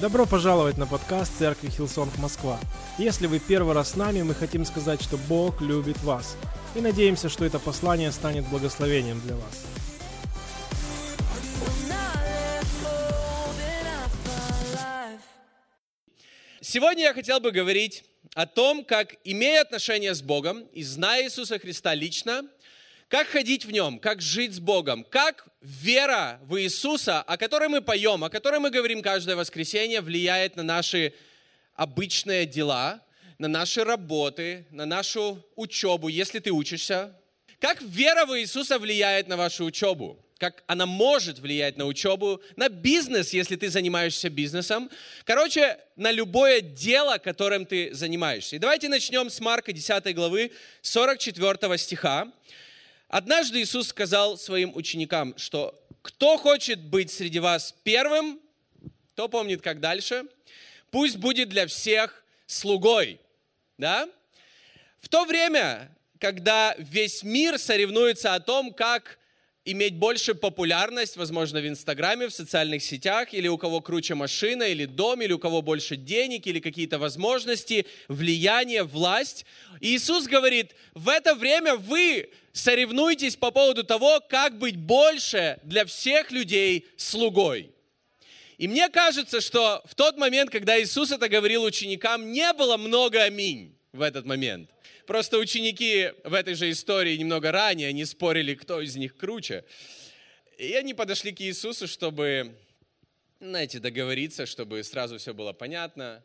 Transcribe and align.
Добро 0.00 0.24
пожаловать 0.24 0.78
на 0.78 0.86
подкаст 0.86 1.30
Церкви 1.38 1.68
Hillsong 1.68 2.16
Москва. 2.16 2.58
Если 2.96 3.26
вы 3.26 3.38
первый 3.38 3.74
раз 3.74 3.90
с 3.90 3.96
нами, 3.96 4.22
мы 4.22 4.34
хотим 4.34 4.64
сказать, 4.64 5.02
что 5.02 5.18
Бог 5.28 5.60
любит 5.60 5.98
вас. 6.02 6.38
И 6.74 6.80
надеемся, 6.80 7.28
что 7.28 7.44
это 7.44 7.58
послание 7.58 8.10
станет 8.10 8.48
благословением 8.48 9.20
для 9.20 9.36
вас. 9.36 9.66
Сегодня 16.62 17.02
я 17.02 17.12
хотел 17.12 17.40
бы 17.40 17.50
говорить 17.50 18.04
о 18.34 18.46
том, 18.46 18.84
как, 18.86 19.16
имея 19.24 19.60
отношения 19.60 20.14
с 20.14 20.22
Богом 20.22 20.62
и 20.72 20.82
зная 20.82 21.24
Иисуса 21.24 21.58
Христа 21.58 21.94
лично, 21.94 22.44
как 23.10 23.26
ходить 23.26 23.64
в 23.64 23.72
нем, 23.72 23.98
как 23.98 24.22
жить 24.22 24.54
с 24.54 24.60
Богом, 24.60 25.02
как 25.02 25.48
вера 25.60 26.38
в 26.44 26.60
Иисуса, 26.60 27.20
о 27.20 27.36
которой 27.36 27.68
мы 27.68 27.82
поем, 27.82 28.22
о 28.22 28.30
которой 28.30 28.60
мы 28.60 28.70
говорим 28.70 29.02
каждое 29.02 29.34
воскресенье, 29.34 30.00
влияет 30.00 30.54
на 30.54 30.62
наши 30.62 31.12
обычные 31.74 32.46
дела, 32.46 33.02
на 33.38 33.48
наши 33.48 33.82
работы, 33.82 34.64
на 34.70 34.86
нашу 34.86 35.44
учебу, 35.56 36.06
если 36.06 36.38
ты 36.38 36.52
учишься. 36.52 37.12
Как 37.58 37.82
вера 37.82 38.26
в 38.26 38.38
Иисуса 38.38 38.78
влияет 38.78 39.26
на 39.26 39.36
вашу 39.36 39.64
учебу? 39.64 40.24
Как 40.38 40.62
она 40.68 40.86
может 40.86 41.40
влиять 41.40 41.76
на 41.76 41.86
учебу, 41.86 42.40
на 42.54 42.68
бизнес, 42.68 43.32
если 43.32 43.56
ты 43.56 43.70
занимаешься 43.70 44.30
бизнесом. 44.30 44.88
Короче, 45.24 45.78
на 45.96 46.12
любое 46.12 46.60
дело, 46.60 47.18
которым 47.18 47.66
ты 47.66 47.92
занимаешься. 47.92 48.54
И 48.54 48.60
давайте 48.60 48.88
начнем 48.88 49.30
с 49.30 49.40
Марка 49.40 49.72
10 49.72 50.14
главы 50.14 50.52
44 50.82 51.76
стиха. 51.76 52.32
Однажды 53.10 53.60
Иисус 53.60 53.88
сказал 53.88 54.38
своим 54.38 54.70
ученикам, 54.76 55.36
что 55.36 55.74
кто 56.00 56.36
хочет 56.36 56.80
быть 56.80 57.10
среди 57.10 57.40
вас 57.40 57.74
первым, 57.82 58.38
кто 59.14 59.28
помнит, 59.28 59.62
как 59.62 59.80
дальше, 59.80 60.26
пусть 60.92 61.16
будет 61.16 61.48
для 61.48 61.66
всех 61.66 62.24
слугой. 62.46 63.18
Да? 63.78 64.08
В 65.00 65.08
то 65.08 65.24
время, 65.24 65.90
когда 66.20 66.76
весь 66.78 67.24
мир 67.24 67.58
соревнуется 67.58 68.32
о 68.34 68.38
том, 68.38 68.72
как 68.72 69.18
иметь 69.64 69.96
больше 69.96 70.36
популярность, 70.36 71.16
возможно, 71.16 71.60
в 71.60 71.66
Инстаграме, 71.66 72.28
в 72.28 72.32
социальных 72.32 72.80
сетях, 72.82 73.34
или 73.34 73.48
у 73.48 73.58
кого 73.58 73.80
круче 73.80 74.14
машина, 74.14 74.62
или 74.62 74.86
дом, 74.86 75.20
или 75.20 75.32
у 75.32 75.38
кого 75.40 75.62
больше 75.62 75.96
денег, 75.96 76.46
или 76.46 76.60
какие-то 76.60 77.00
возможности, 77.00 77.86
влияние, 78.06 78.84
власть. 78.84 79.44
И 79.80 79.96
Иисус 79.96 80.28
говорит, 80.28 80.76
в 80.94 81.08
это 81.08 81.34
время 81.34 81.74
вы 81.74 82.30
соревнуйтесь 82.52 83.36
по 83.36 83.50
поводу 83.50 83.84
того, 83.84 84.20
как 84.28 84.58
быть 84.58 84.76
больше 84.76 85.58
для 85.62 85.84
всех 85.84 86.30
людей 86.30 86.86
слугой. 86.96 87.70
И 88.58 88.68
мне 88.68 88.88
кажется, 88.90 89.40
что 89.40 89.82
в 89.86 89.94
тот 89.94 90.18
момент, 90.18 90.50
когда 90.50 90.80
Иисус 90.80 91.10
это 91.10 91.28
говорил 91.28 91.62
ученикам, 91.62 92.30
не 92.32 92.52
было 92.52 92.76
много 92.76 93.22
аминь 93.22 93.74
в 93.92 94.02
этот 94.02 94.26
момент. 94.26 94.70
Просто 95.06 95.38
ученики 95.38 96.12
в 96.24 96.34
этой 96.34 96.54
же 96.54 96.70
истории 96.70 97.16
немного 97.16 97.52
ранее, 97.52 97.88
они 97.88 98.04
спорили, 98.04 98.54
кто 98.54 98.80
из 98.80 98.96
них 98.96 99.16
круче. 99.16 99.64
И 100.58 100.74
они 100.74 100.92
подошли 100.92 101.32
к 101.32 101.40
Иисусу, 101.40 101.88
чтобы, 101.88 102.54
знаете, 103.40 103.78
договориться, 103.78 104.44
чтобы 104.44 104.84
сразу 104.84 105.16
все 105.16 105.32
было 105.32 105.54
понятно, 105.54 106.22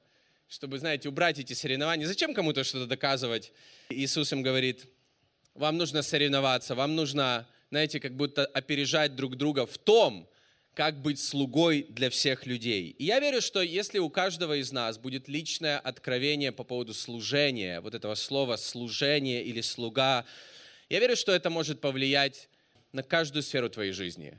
чтобы, 0.49 0.77
знаете, 0.77 1.07
убрать 1.07 1.39
эти 1.39 1.53
соревнования. 1.53 2.05
Зачем 2.05 2.33
кому-то 2.33 2.63
что-то 2.63 2.85
доказывать? 2.85 3.53
Иисус 3.89 4.33
им 4.33 4.41
говорит, 4.41 4.87
вам 5.55 5.77
нужно 5.77 6.01
соревноваться, 6.01 6.75
вам 6.75 6.95
нужно, 6.95 7.47
знаете, 7.71 7.99
как 7.99 8.13
будто 8.13 8.45
опережать 8.45 9.15
друг 9.15 9.37
друга 9.37 9.65
в 9.65 9.77
том, 9.77 10.27
как 10.73 11.01
быть 11.01 11.19
слугой 11.19 11.85
для 11.89 12.09
всех 12.09 12.45
людей. 12.45 12.89
И 12.99 13.05
я 13.05 13.21
верю, 13.21 13.41
что 13.41 13.61
если 13.61 13.97
у 13.97 14.09
каждого 14.09 14.59
из 14.59 14.73
нас 14.73 14.97
будет 14.97 15.29
личное 15.29 15.79
откровение 15.79 16.51
по 16.51 16.65
поводу 16.65 16.93
служения, 16.93 17.79
вот 17.79 17.95
этого 17.95 18.15
слова 18.15 18.57
служение 18.57 19.41
или 19.41 19.61
слуга, 19.61 20.25
я 20.89 20.99
верю, 20.99 21.15
что 21.15 21.31
это 21.31 21.49
может 21.49 21.79
повлиять 21.79 22.49
на 22.91 23.03
каждую 23.03 23.41
сферу 23.41 23.69
твоей 23.69 23.93
жизни. 23.93 24.37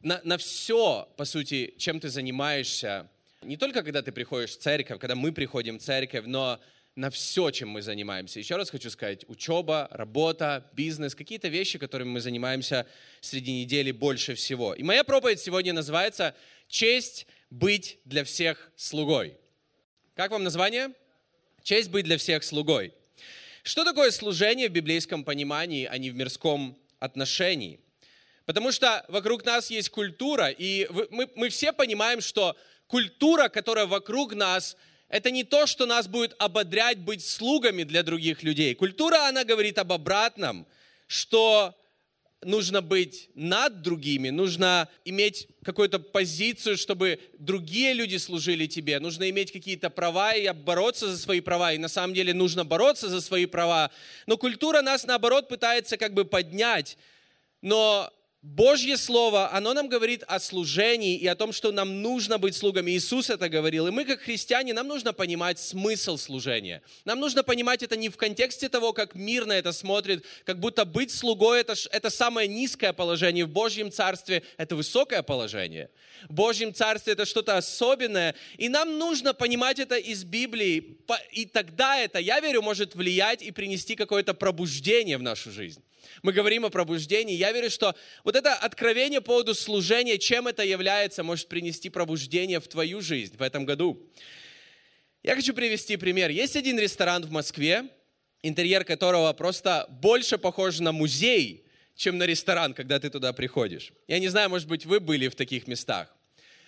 На, 0.00 0.20
на 0.22 0.38
все, 0.38 1.08
по 1.16 1.24
сути, 1.24 1.74
чем 1.76 1.98
ты 1.98 2.08
занимаешься. 2.08 3.10
Не 3.42 3.56
только 3.56 3.82
когда 3.82 4.00
ты 4.00 4.12
приходишь 4.12 4.50
в 4.50 4.58
церковь, 4.58 5.00
когда 5.00 5.16
мы 5.16 5.32
приходим 5.32 5.80
в 5.80 5.82
церковь, 5.82 6.24
но 6.24 6.60
на 6.98 7.10
все, 7.10 7.52
чем 7.52 7.68
мы 7.68 7.80
занимаемся. 7.80 8.40
Еще 8.40 8.56
раз 8.56 8.70
хочу 8.70 8.90
сказать, 8.90 9.24
учеба, 9.28 9.86
работа, 9.92 10.68
бизнес, 10.72 11.14
какие-то 11.14 11.46
вещи, 11.46 11.78
которыми 11.78 12.08
мы 12.08 12.20
занимаемся 12.20 12.86
среди 13.20 13.52
недели 13.52 13.92
больше 13.92 14.34
всего. 14.34 14.74
И 14.74 14.82
моя 14.82 15.04
проповедь 15.04 15.38
сегодня 15.38 15.72
называется 15.72 16.34
«Честь 16.66 17.28
быть 17.50 17.98
для 18.04 18.24
всех 18.24 18.72
слугой». 18.74 19.36
Как 20.16 20.32
вам 20.32 20.42
название? 20.42 20.90
«Честь 21.62 21.88
быть 21.88 22.04
для 22.04 22.18
всех 22.18 22.42
слугой». 22.42 22.92
Что 23.62 23.84
такое 23.84 24.10
служение 24.10 24.68
в 24.68 24.72
библейском 24.72 25.22
понимании, 25.22 25.84
а 25.84 25.98
не 25.98 26.10
в 26.10 26.16
мирском 26.16 26.76
отношении? 26.98 27.78
Потому 28.44 28.72
что 28.72 29.04
вокруг 29.06 29.44
нас 29.44 29.70
есть 29.70 29.90
культура, 29.90 30.48
и 30.48 30.88
мы, 31.12 31.30
мы 31.36 31.48
все 31.48 31.72
понимаем, 31.72 32.20
что 32.20 32.56
культура, 32.88 33.48
которая 33.48 33.86
вокруг 33.86 34.34
нас– 34.34 34.76
это 35.08 35.30
не 35.30 35.44
то, 35.44 35.66
что 35.66 35.86
нас 35.86 36.06
будет 36.06 36.34
ободрять 36.38 36.98
быть 36.98 37.24
слугами 37.24 37.82
для 37.82 38.02
других 38.02 38.42
людей. 38.42 38.74
Культура, 38.74 39.28
она 39.28 39.44
говорит 39.44 39.78
об 39.78 39.92
обратном, 39.92 40.66
что 41.06 41.74
нужно 42.42 42.82
быть 42.82 43.30
над 43.34 43.82
другими, 43.82 44.28
нужно 44.30 44.88
иметь 45.04 45.48
какую-то 45.64 45.98
позицию, 45.98 46.76
чтобы 46.76 47.18
другие 47.38 47.94
люди 47.94 48.16
служили 48.16 48.66
тебе, 48.66 49.00
нужно 49.00 49.28
иметь 49.30 49.50
какие-то 49.50 49.90
права 49.90 50.34
и 50.34 50.48
бороться 50.52 51.10
за 51.10 51.18
свои 51.18 51.40
права, 51.40 51.72
и 51.72 51.78
на 51.78 51.88
самом 51.88 52.14
деле 52.14 52.34
нужно 52.34 52.64
бороться 52.64 53.08
за 53.08 53.20
свои 53.20 53.46
права. 53.46 53.90
Но 54.26 54.36
культура 54.36 54.82
нас, 54.82 55.04
наоборот, 55.04 55.48
пытается 55.48 55.96
как 55.96 56.14
бы 56.14 56.24
поднять, 56.24 56.96
но 57.60 58.12
Божье 58.40 58.96
Слово, 58.96 59.52
оно 59.52 59.74
нам 59.74 59.88
говорит 59.88 60.22
о 60.28 60.38
служении 60.38 61.16
и 61.16 61.26
о 61.26 61.34
том, 61.34 61.52
что 61.52 61.72
нам 61.72 62.02
нужно 62.02 62.38
быть 62.38 62.54
слугами. 62.54 62.92
Иисус 62.92 63.30
это 63.30 63.48
говорил. 63.48 63.88
И 63.88 63.90
мы, 63.90 64.04
как 64.04 64.20
христиане, 64.20 64.74
нам 64.74 64.86
нужно 64.86 65.12
понимать 65.12 65.58
смысл 65.58 66.16
служения. 66.16 66.82
Нам 67.04 67.18
нужно 67.18 67.42
понимать 67.42 67.82
это 67.82 67.96
не 67.96 68.08
в 68.08 68.16
контексте 68.16 68.68
того, 68.68 68.92
как 68.92 69.16
мир 69.16 69.44
на 69.44 69.54
это 69.54 69.72
смотрит, 69.72 70.24
как 70.44 70.60
будто 70.60 70.84
быть 70.84 71.10
слугой 71.10 71.62
это,– 71.62 71.74
это 71.90 72.10
самое 72.10 72.46
низкое 72.46 72.92
положение. 72.92 73.44
В 73.44 73.50
Божьем 73.50 73.90
Царстве 73.90 74.44
это 74.56 74.76
высокое 74.76 75.24
положение. 75.24 75.90
В 76.28 76.34
Божьем 76.34 76.72
Царстве 76.72 77.14
это 77.14 77.24
что-то 77.24 77.56
особенное. 77.56 78.36
И 78.56 78.68
нам 78.68 78.98
нужно 78.98 79.34
понимать 79.34 79.80
это 79.80 79.96
из 79.96 80.22
Библии. 80.22 80.98
И 81.32 81.44
тогда 81.44 81.98
это, 81.98 82.20
я 82.20 82.38
верю, 82.38 82.62
может 82.62 82.94
влиять 82.94 83.42
и 83.42 83.50
принести 83.50 83.96
какое-то 83.96 84.32
пробуждение 84.32 85.18
в 85.18 85.22
нашу 85.22 85.50
жизнь 85.50 85.82
мы 86.22 86.32
говорим 86.32 86.64
о 86.64 86.70
пробуждении. 86.70 87.34
Я 87.34 87.52
верю, 87.52 87.70
что 87.70 87.94
вот 88.24 88.36
это 88.36 88.54
откровение 88.54 89.20
по 89.20 89.32
поводу 89.32 89.54
служения, 89.54 90.18
чем 90.18 90.48
это 90.48 90.64
является, 90.64 91.22
может 91.22 91.48
принести 91.48 91.90
пробуждение 91.90 92.60
в 92.60 92.68
твою 92.68 93.00
жизнь 93.00 93.36
в 93.36 93.42
этом 93.42 93.64
году. 93.64 94.00
Я 95.22 95.34
хочу 95.34 95.52
привести 95.54 95.96
пример. 95.96 96.30
Есть 96.30 96.56
один 96.56 96.78
ресторан 96.78 97.24
в 97.24 97.30
Москве, 97.30 97.84
интерьер 98.42 98.84
которого 98.84 99.32
просто 99.32 99.86
больше 99.88 100.38
похож 100.38 100.78
на 100.80 100.92
музей, 100.92 101.64
чем 101.94 102.18
на 102.18 102.24
ресторан, 102.24 102.74
когда 102.74 103.00
ты 103.00 103.10
туда 103.10 103.32
приходишь. 103.32 103.92
Я 104.06 104.18
не 104.18 104.28
знаю, 104.28 104.50
может 104.50 104.68
быть, 104.68 104.86
вы 104.86 105.00
были 105.00 105.28
в 105.28 105.34
таких 105.34 105.66
местах. 105.66 106.14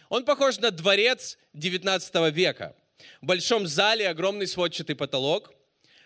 Он 0.09 0.25
похож 0.25 0.59
на 0.59 0.71
дворец 0.71 1.39
19 1.55 2.35
века. 2.35 2.75
В 3.21 3.27
большом 3.27 3.67
зале 3.67 4.09
огромный 4.09 4.47
сводчатый 4.47 4.97
потолок– 4.97 5.53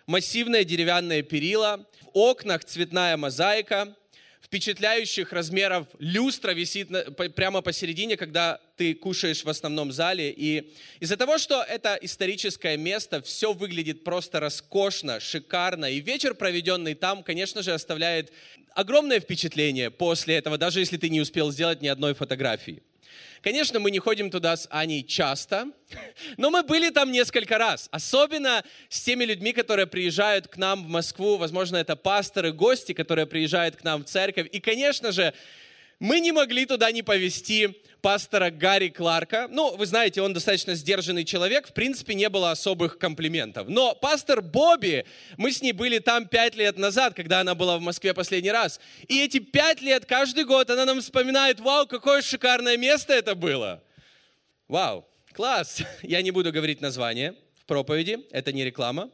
массивное 0.07 0.65
деревянное 0.65 1.23
перила, 1.23 1.87
в 2.03 2.09
окнах 2.13 2.65
цветная 2.65 3.17
мозаика, 3.17 3.95
впечатляющих 4.41 5.33
размеров 5.33 5.87
люстра 5.99 6.53
висит 6.53 6.91
на, 6.91 7.03
по, 7.03 7.29
прямо 7.29 7.63
посередине, 7.63 8.17
когда 8.17 8.61
ты 8.77 8.95
кушаешь 8.95 9.43
в 9.43 9.49
основном 9.49 9.91
зале. 9.91 10.33
И 10.37 10.73
из-за 11.01 11.17
того, 11.17 11.39
что 11.39 11.63
это 11.63 11.99
историческое 12.01 12.77
место, 12.77 13.23
все 13.23 13.53
выглядит 13.53 14.05
просто 14.05 14.41
роскошно, 14.41 15.19
шикарно. 15.19 15.87
И 15.87 16.01
вечер, 16.01 16.35
проведенный 16.35 16.95
там, 16.95 17.23
конечно 17.23 17.63
же, 17.63 17.73
оставляет 17.73 18.33
огромное 18.75 19.19
впечатление 19.19 19.91
после 19.91 20.37
этого, 20.37 20.59
даже 20.59 20.81
если 20.81 20.99
ты 20.99 21.09
не 21.09 21.21
успел 21.21 21.51
сделать 21.51 21.81
ни 21.81 21.89
одной 21.89 22.15
фотографии. 22.15 22.83
Конечно, 23.43 23.81
мы 23.81 23.91
не 23.91 23.99
ходим 23.99 24.31
туда 24.31 24.57
с 24.57 24.67
Аней 24.71 25.05
часто, 25.05 25.69
но 26.37 26.51
мы 26.51 26.63
были 26.63 26.91
там 26.91 27.13
несколько 27.13 27.59
раз. 27.59 27.89
Особенно 27.91 28.65
с 28.89 29.03
теми 29.03 29.25
людьми, 29.25 29.53
которые 29.53 29.87
приезжают 29.87 30.49
к 30.49 30.57
нам 30.57 30.85
в 30.85 30.89
Москву. 30.89 31.37
Возможно, 31.37 31.77
это 31.77 31.97
пасторы, 31.97 32.53
гости, 32.53 32.93
которые 32.93 33.27
приезжают 33.27 33.77
к 33.77 33.85
нам 33.85 34.05
в 34.05 34.07
церковь. 34.07 34.49
И, 34.51 34.61
конечно 34.61 35.13
же, 35.13 35.35
мы 36.01 36.21
не 36.21 36.33
могли 36.33 36.67
туда 36.67 36.91
не 36.93 37.03
повести 37.03 37.77
пастора 38.05 38.51
Гарри 38.51 38.91
Кларка. 38.91 39.49
Ну, 39.51 39.75
вы 39.77 39.87
знаете, 39.87 40.21
он 40.21 40.35
достаточно 40.35 40.75
сдержанный 40.75 41.25
человек, 41.25 41.69
в 41.69 41.73
принципе, 41.73 42.15
не 42.15 42.29
было 42.29 42.51
особых 42.51 42.99
комплиментов. 42.99 43.67
Но 43.67 43.95
пастор 43.95 44.43
Бобби, 44.43 45.07
мы 45.39 45.51
с 45.51 45.63
ней 45.63 45.73
были 45.73 46.01
там 46.01 46.29
пять 46.29 46.55
лет 46.55 46.77
назад, 46.77 47.15
когда 47.15 47.41
она 47.41 47.55
была 47.55 47.79
в 47.79 47.81
Москве 47.81 48.13
последний 48.13 48.51
раз. 48.51 48.79
И 49.09 49.23
эти 49.23 49.39
пять 49.39 49.81
лет, 49.81 50.05
каждый 50.05 50.45
год 50.45 50.69
она 50.69 50.85
нам 50.85 51.01
вспоминает, 51.01 51.61
вау, 51.61 51.87
какое 51.87 52.21
шикарное 52.21 52.77
место 52.77 53.15
это 53.15 53.35
было. 53.35 53.83
Вау, 54.69 55.09
класс. 55.33 55.79
Я 56.03 56.21
не 56.21 56.31
буду 56.31 56.53
говорить 56.53 56.83
название 56.83 57.35
в 57.59 57.65
проповеди, 57.65 58.19
это 58.33 58.53
не 58.53 58.67
реклама. 58.67 59.09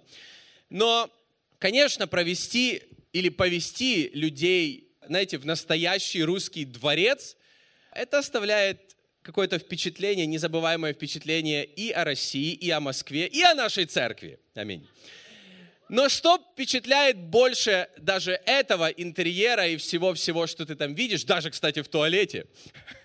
Но, 0.69 1.09
конечно, 1.61 2.09
провести 2.09 2.83
или 3.13 3.29
повести 3.29 4.11
людей, 4.15 4.89
знаете, 5.07 5.39
в 5.39 5.47
настоящий 5.47 6.25
русский 6.25 6.65
дворец– 6.65 7.37
это 7.93 8.19
оставляет 8.19 8.97
какое-то 9.23 9.59
впечатление, 9.59 10.27
незабываемое 10.27 10.93
впечатление 10.93 11.65
и 11.65 11.91
о 11.91 12.05
России, 12.05 12.53
и 12.53 12.71
о 12.71 12.81
Москве, 12.81 13.27
и 13.27 13.43
о 13.43 13.55
нашей 13.55 13.87
церкви. 13.87 14.39
Аминь. 14.55 14.87
Но 15.89 16.09
что 16.09 16.39
впечатляет 16.39 17.19
больше 17.19 17.89
даже 17.99 18.41
этого 18.47 18.89
интерьера 18.89 19.67
и 19.67 19.77
всего-всего, 19.77 20.47
что 20.47 20.65
ты 20.65 20.77
там 20.77 20.95
видишь, 20.95 21.25
даже, 21.25 21.51
кстати, 21.51 21.83
в 21.83 21.89
туалете, 21.89 22.47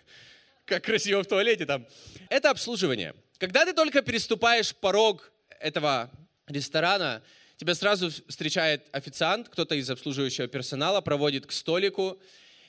как 0.66 0.84
красиво 0.84 1.24
в 1.24 1.28
туалете 1.28 1.66
там, 1.66 1.88
это 2.30 2.52
обслуживание. 2.52 3.16
Когда 3.40 3.66
ты 3.66 3.74
только 3.74 4.04
переступаешь 4.04 4.76
порог 4.76 5.32
этого 5.60 6.12
ресторана, 6.48 7.24
тебя 7.58 7.74
сразу 7.74 8.12
встречает 8.28 8.86
официант, 8.92 9.50
кто-то 9.50 9.74
из 9.74 9.90
обслуживающего 9.90 10.48
персонала, 10.48 11.02
проводит 11.02 11.48
к 11.48 11.52
столику, 11.52 12.20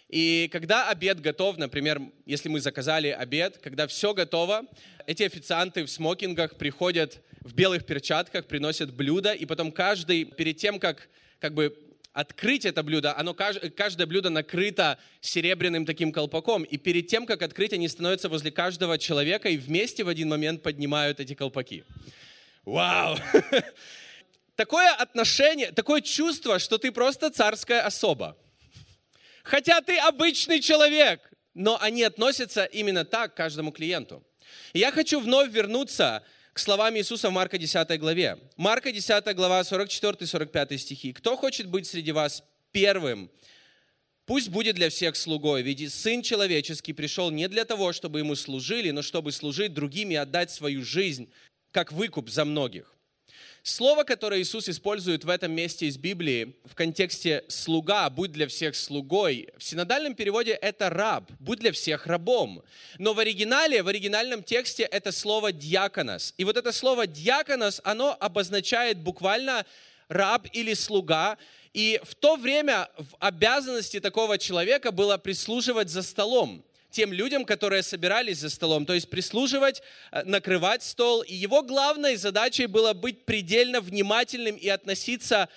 и 0.08 0.48
когда 0.52 0.88
обед 0.88 1.20
готов, 1.20 1.58
например, 1.58 2.00
если 2.26 2.48
мы 2.48 2.60
заказали 2.60 3.08
обед, 3.08 3.58
когда 3.58 3.86
все 3.86 4.14
готово, 4.14 4.62
эти 5.06 5.24
официанты 5.24 5.84
в 5.84 5.90
смокингах 5.90 6.56
приходят 6.56 7.20
в 7.40 7.54
белых 7.54 7.84
перчатках, 7.86 8.46
приносят 8.46 8.94
блюдо, 8.94 9.32
и 9.32 9.46
потом 9.46 9.72
каждый, 9.72 10.24
перед 10.24 10.58
тем, 10.58 10.78
как, 10.78 11.08
как 11.40 11.54
бы 11.54 11.76
открыть 12.12 12.64
это 12.64 12.84
блюдо, 12.84 13.16
оно, 13.16 13.34
каждое 13.34 14.06
блюдо 14.06 14.30
накрыто 14.30 14.98
серебряным 15.20 15.84
таким 15.84 16.12
колпаком, 16.12 16.62
и 16.62 16.76
перед 16.76 17.08
тем, 17.08 17.26
как 17.26 17.42
открыть, 17.42 17.72
они 17.72 17.88
становятся 17.88 18.28
возле 18.28 18.52
каждого 18.52 18.98
человека 18.98 19.48
и 19.48 19.56
вместе 19.56 20.04
в 20.04 20.08
один 20.08 20.28
момент 20.28 20.62
поднимают 20.62 21.18
эти 21.18 21.34
колпаки. 21.34 21.84
Вау! 22.64 23.16
Такое 24.56 24.90
отношение, 24.94 25.70
такое 25.70 26.00
чувство, 26.00 26.58
что 26.58 26.78
ты 26.78 26.90
просто 26.90 27.30
царская 27.30 27.82
особа 27.82 28.38
хотя 29.46 29.80
ты 29.80 29.96
обычный 29.98 30.60
человек. 30.60 31.20
Но 31.54 31.80
они 31.80 32.02
относятся 32.02 32.64
именно 32.64 33.04
так 33.04 33.32
к 33.32 33.36
каждому 33.36 33.72
клиенту. 33.72 34.22
И 34.74 34.80
я 34.80 34.92
хочу 34.92 35.20
вновь 35.20 35.50
вернуться 35.50 36.22
к 36.52 36.58
словам 36.58 36.96
Иисуса 36.96 37.30
в 37.30 37.32
Марка 37.32 37.56
10 37.56 37.98
главе. 37.98 38.38
Марка 38.56 38.92
10 38.92 39.34
глава, 39.34 39.62
44-45 39.62 40.76
стихи. 40.76 41.12
«Кто 41.12 41.36
хочет 41.36 41.66
быть 41.66 41.86
среди 41.86 42.12
вас 42.12 42.42
первым, 42.72 43.30
пусть 44.26 44.48
будет 44.50 44.74
для 44.74 44.90
всех 44.90 45.16
слугой, 45.16 45.62
ведь 45.62 45.92
Сын 45.94 46.20
Человеческий 46.22 46.92
пришел 46.92 47.30
не 47.30 47.48
для 47.48 47.64
того, 47.64 47.92
чтобы 47.92 48.18
ему 48.18 48.34
служили, 48.34 48.90
но 48.90 49.00
чтобы 49.00 49.32
служить 49.32 49.72
другим 49.72 50.10
и 50.10 50.14
отдать 50.16 50.50
свою 50.50 50.84
жизнь, 50.84 51.30
как 51.70 51.92
выкуп 51.92 52.28
за 52.28 52.44
многих». 52.44 52.95
Слово, 53.68 54.04
которое 54.04 54.40
Иисус 54.42 54.68
использует 54.68 55.24
в 55.24 55.28
этом 55.28 55.50
месте 55.50 55.86
из 55.86 55.98
Библии 55.98 56.54
в 56.66 56.76
контексте 56.76 57.42
«слуга», 57.48 58.08
«будь 58.10 58.30
для 58.30 58.46
всех 58.46 58.76
слугой», 58.76 59.48
в 59.58 59.64
синодальном 59.64 60.14
переводе 60.14 60.52
это 60.52 60.88
«раб», 60.88 61.32
«будь 61.40 61.58
для 61.58 61.72
всех 61.72 62.06
рабом». 62.06 62.62
Но 62.98 63.12
в 63.12 63.18
оригинале, 63.18 63.82
в 63.82 63.88
оригинальном 63.88 64.44
тексте 64.44 64.84
это 64.84 65.10
слово 65.10 65.50
«диаконос». 65.50 66.32
И 66.36 66.44
вот 66.44 66.56
это 66.56 66.70
слово 66.70 67.08
«диаконос», 67.08 67.80
оно 67.82 68.16
обозначает 68.20 68.98
буквально 68.98 69.66
раб 70.06 70.46
или 70.52 70.72
слуга, 70.74 71.36
и 71.74 72.00
в 72.04 72.14
то 72.14 72.36
время 72.36 72.88
в 72.96 73.16
обязанности 73.18 73.98
такого 73.98 74.38
человека 74.38 74.92
было 74.92 75.18
прислуживать 75.18 75.90
за 75.90 76.04
столом 76.04 76.64
тем 76.96 77.12
людям, 77.12 77.44
которые 77.44 77.82
собирались 77.82 78.38
за 78.38 78.48
столом, 78.48 78.86
то 78.86 78.94
есть 78.94 79.10
прислуживать, 79.10 79.82
э, 80.12 80.22
накрывать 80.24 80.82
стол. 80.82 81.20
И 81.20 81.34
его 81.34 81.62
главной 81.62 82.16
задачей 82.16 82.64
было 82.64 82.94
быть 82.94 83.26
предельно 83.26 83.82
внимательным 83.82 84.56
и 84.56 84.66
относиться, 84.68 85.50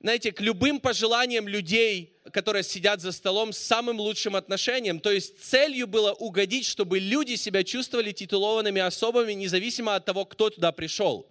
знаете, 0.00 0.32
к 0.32 0.40
любым 0.40 0.80
пожеланиям 0.80 1.46
людей, 1.46 2.12
которые 2.32 2.64
сидят 2.64 3.00
за 3.00 3.12
столом 3.12 3.52
с 3.52 3.58
самым 3.58 4.00
лучшим 4.00 4.34
отношением. 4.34 4.98
То 4.98 5.12
есть 5.12 5.40
целью 5.40 5.86
было 5.86 6.12
угодить, 6.12 6.66
чтобы 6.66 6.98
люди 6.98 7.36
себя 7.36 7.62
чувствовали 7.62 8.10
титулованными 8.10 8.80
особами, 8.80 9.34
независимо 9.34 9.94
от 9.94 10.04
того, 10.04 10.24
кто 10.24 10.50
туда 10.50 10.72
пришел. 10.72 11.24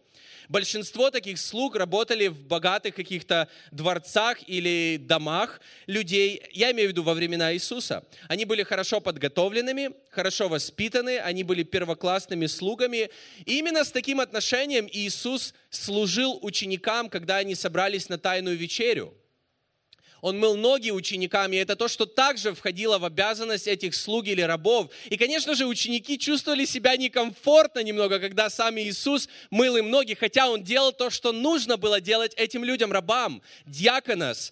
Большинство 0.50 1.12
таких 1.12 1.38
слуг 1.38 1.76
работали 1.76 2.26
в 2.26 2.42
богатых 2.42 2.96
каких-то 2.96 3.48
дворцах 3.70 4.40
или 4.48 4.98
домах 4.98 5.62
людей, 5.86 6.42
я 6.54 6.72
имею 6.72 6.90
в 6.90 6.92
виду 6.92 7.04
во 7.04 7.14
времена 7.14 7.54
Иисуса. 7.54 8.04
Они 8.28 8.46
были 8.46 8.64
хорошо 8.64 9.00
подготовленными, 9.00 9.92
хорошо 10.10 10.50
воспитаны, 10.50 11.20
они 11.20 11.44
были 11.44 11.62
первоклассными 11.62 12.48
слугами. 12.48 13.12
И 13.46 13.60
именно 13.60 13.84
с 13.84 13.92
таким 13.92 14.20
отношением 14.20 14.90
Иисус 14.92 15.54
служил 15.70 16.40
ученикам, 16.42 17.10
когда 17.10 17.38
они 17.38 17.54
собрались 17.54 18.10
на 18.10 18.18
тайную 18.18 18.58
вечерю. 18.58 19.14
Он 20.22 20.38
мыл 20.38 20.56
ноги 20.58 20.92
ученикам, 20.92 21.54
и 21.54 21.58
это 21.58 21.76
то, 21.76 21.88
что 21.88 22.06
также 22.06 22.54
входило 22.54 22.98
в 22.98 23.06
обязанность 23.06 23.68
этих 23.68 23.96
слуг 23.96 24.28
или 24.28 24.42
рабов. 24.42 24.92
И, 25.10 25.18
конечно 25.18 25.56
же, 25.56 25.66
ученики 25.66 26.18
чувствовали 26.18 26.66
себя 26.66 26.98
некомфортно 26.98 27.82
немного, 27.84 28.20
когда 28.20 28.50
сам 28.50 28.78
Иисус 28.80 29.30
мыл 29.50 29.78
им 29.78 29.90
ноги, 29.90 30.14
хотя 30.14 30.50
Он 30.50 30.64
делал 30.64 30.92
то, 30.92 31.10
что 31.10 31.32
нужно 31.32 31.78
было 31.78 32.02
делать 32.02 32.34
этим 32.36 32.64
людям, 32.64 32.92
рабам, 32.92 33.42
диаконос. 33.66 34.52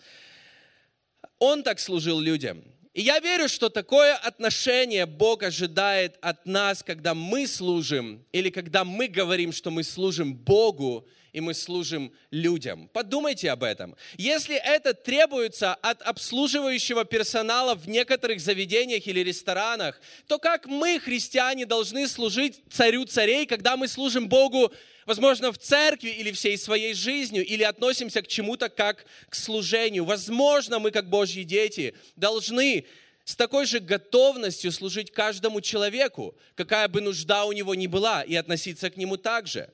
Он 1.40 1.64
так 1.64 1.80
служил 1.80 2.20
людям. 2.20 2.64
И 2.94 3.02
я 3.02 3.20
верю, 3.20 3.48
что 3.48 3.70
такое 3.70 4.16
отношение 4.16 5.06
Бог 5.06 5.44
ожидает 5.44 6.18
от 6.22 6.48
нас, 6.48 6.82
когда 6.82 7.14
мы 7.14 7.46
служим, 7.46 8.26
или 8.32 8.50
когда 8.50 8.84
мы 8.84 9.08
говорим, 9.08 9.52
что 9.52 9.70
мы 9.70 9.84
служим 9.84 10.34
Богу, 10.34 11.08
и 11.38 11.40
мы 11.40 11.54
служим 11.54 12.12
людям. 12.32 12.90
Подумайте 12.94 13.52
об 13.52 13.64
этом. 13.64 13.96
Если 14.18 14.56
это 14.56 14.96
требуется 14.96 15.76
от 15.76 16.02
обслуживающего 16.02 17.06
персонала 17.06 17.76
в 17.76 17.88
некоторых 17.88 18.42
заведениях 18.42 19.06
или 19.06 19.20
ресторанах, 19.20 20.02
то 20.26 20.40
как 20.40 20.66
мы, 20.66 21.00
христиане, 21.00 21.68
должны 21.68 22.08
служить 22.08 22.60
царю 22.72 23.06
царей, 23.06 23.46
когда 23.46 23.78
мы 23.78 23.88
служим 23.88 24.28
Богу, 24.28 24.74
возможно, 25.06 25.52
в 25.52 25.60
церкви 25.60 26.10
или 26.10 26.32
всей 26.32 26.58
своей 26.58 26.96
жизнью, 26.96 27.46
или 27.46 27.62
относимся 27.62 28.24
к 28.24 28.28
чему-то 28.28 28.70
как 28.70 29.06
к 29.30 29.36
служению. 29.36 30.06
Возможно, 30.06 30.80
мы, 30.80 30.90
как 30.90 31.08
Божьи 31.08 31.44
дети, 31.44 31.94
должны 32.16 32.88
с 33.26 33.36
такой 33.36 33.68
же 33.68 33.80
готовностью 33.80 34.72
служить 34.72 35.12
каждому 35.12 35.62
человеку, 35.62 36.36
какая 36.56 36.88
бы 36.88 37.00
нужда 37.00 37.46
у 37.46 37.52
него 37.52 37.76
ни 37.76 37.86
была, 37.86 38.24
и 38.24 38.34
относиться 38.34 38.90
к 38.90 38.98
нему 38.98 39.18
также. 39.18 39.70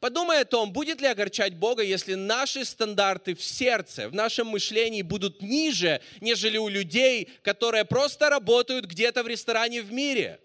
Подумай 0.00 0.40
о 0.40 0.44
том, 0.44 0.72
будет 0.72 1.00
ли 1.00 1.08
огорчать 1.08 1.54
Бога, 1.54 1.82
если 1.82 2.14
наши 2.14 2.64
стандарты 2.64 3.34
в 3.34 3.42
сердце, 3.42 4.08
в 4.08 4.14
нашем 4.14 4.48
мышлении 4.48 5.02
будут 5.02 5.42
ниже, 5.42 6.00
нежели 6.20 6.56
у 6.56 6.68
людей, 6.68 7.28
которые 7.42 7.84
просто 7.84 8.30
работают 8.30 8.84
где-то 8.84 9.24
в 9.24 9.26
ресторане 9.28 9.82
в 9.82 9.92
мире. 9.92 10.40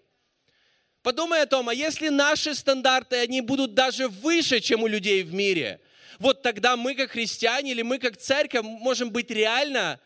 Подумай 1.02 1.42
о 1.42 1.46
том, 1.46 1.68
а 1.68 1.74
если 1.74 2.08
наши 2.08 2.54
стандарты, 2.54 3.16
они 3.16 3.42
будут 3.42 3.74
даже 3.74 4.08
выше, 4.08 4.60
чем 4.60 4.82
у 4.82 4.86
людей 4.88 5.22
в 5.22 5.32
мире, 5.32 5.80
вот 6.18 6.42
тогда 6.42 6.76
мы 6.76 6.94
как 6.94 7.12
христиане 7.12 7.72
или 7.72 7.82
мы 7.82 7.98
как 7.98 8.16
церковь 8.16 8.64
можем 8.64 9.10
быть 9.10 9.30
реально 9.30 10.00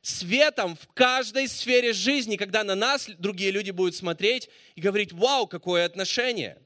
светом 0.00 0.76
в 0.76 0.86
каждой 0.92 1.48
сфере 1.48 1.92
жизни, 1.92 2.36
когда 2.36 2.62
на 2.62 2.76
нас 2.76 3.08
другие 3.18 3.50
люди 3.50 3.72
будут 3.72 3.96
смотреть 3.96 4.48
и 4.76 4.80
говорить, 4.80 5.12
вау, 5.12 5.48
какое 5.48 5.84
отношение– 5.84 6.58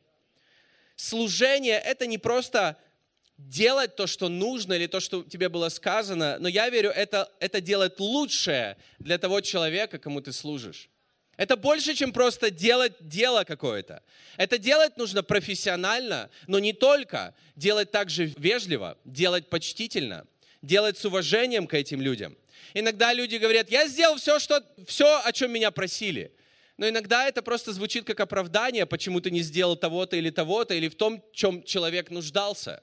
служение– 1.00 1.78
это 1.84 2.06
не 2.06 2.18
просто 2.18 2.76
делать 3.36 3.96
то, 3.96 4.06
что 4.06 4.28
нужно, 4.28 4.74
или 4.74 4.86
то, 4.86 5.00
что 5.00 5.22
тебе 5.22 5.48
было 5.48 5.68
сказано, 5.70 6.36
но 6.38 6.48
я 6.48 6.68
верю, 6.68 6.90
это, 6.90 7.30
это 7.40 7.60
делать 7.60 7.98
лучшее 7.98 8.76
для 8.98 9.18
того 9.18 9.40
человека, 9.40 9.98
кому 9.98 10.20
ты 10.20 10.32
служишь. 10.32 10.90
Это 11.36 11.56
больше, 11.56 11.94
чем 11.94 12.12
просто 12.12 12.50
делать 12.50 12.92
дело 13.00 13.44
какое-то. 13.44 14.02
Это 14.36 14.58
делать 14.58 14.98
нужно 14.98 15.22
профессионально, 15.22 16.28
но 16.46 16.58
не 16.58 16.74
только. 16.74 17.34
Делать 17.56 17.90
также 17.90 18.26
вежливо, 18.36 18.98
делать 19.06 19.48
почтительно, 19.48 20.26
делать 20.60 20.98
с 20.98 21.04
уважением 21.06 21.66
к 21.66 21.72
этим 21.72 22.02
людям. 22.02 22.36
Иногда 22.74 23.14
люди 23.14 23.36
говорят, 23.36 23.70
я 23.70 23.88
сделал 23.88 24.16
все, 24.16 24.38
что, 24.38 24.62
все 24.86 25.22
о 25.24 25.32
чем 25.32 25.50
меня 25.50 25.70
просили 25.70 26.30
но 26.80 26.88
иногда 26.88 27.28
это 27.28 27.42
просто 27.42 27.74
звучит 27.74 28.06
как 28.06 28.20
оправдание, 28.20 28.86
почему 28.86 29.20
ты 29.20 29.30
не 29.30 29.42
сделал 29.42 29.76
того-то 29.76 30.16
или 30.16 30.30
того-то, 30.30 30.72
или 30.72 30.88
в 30.88 30.94
том, 30.94 31.22
в 31.30 31.36
чем 31.36 31.62
человек 31.62 32.10
нуждался. 32.10 32.82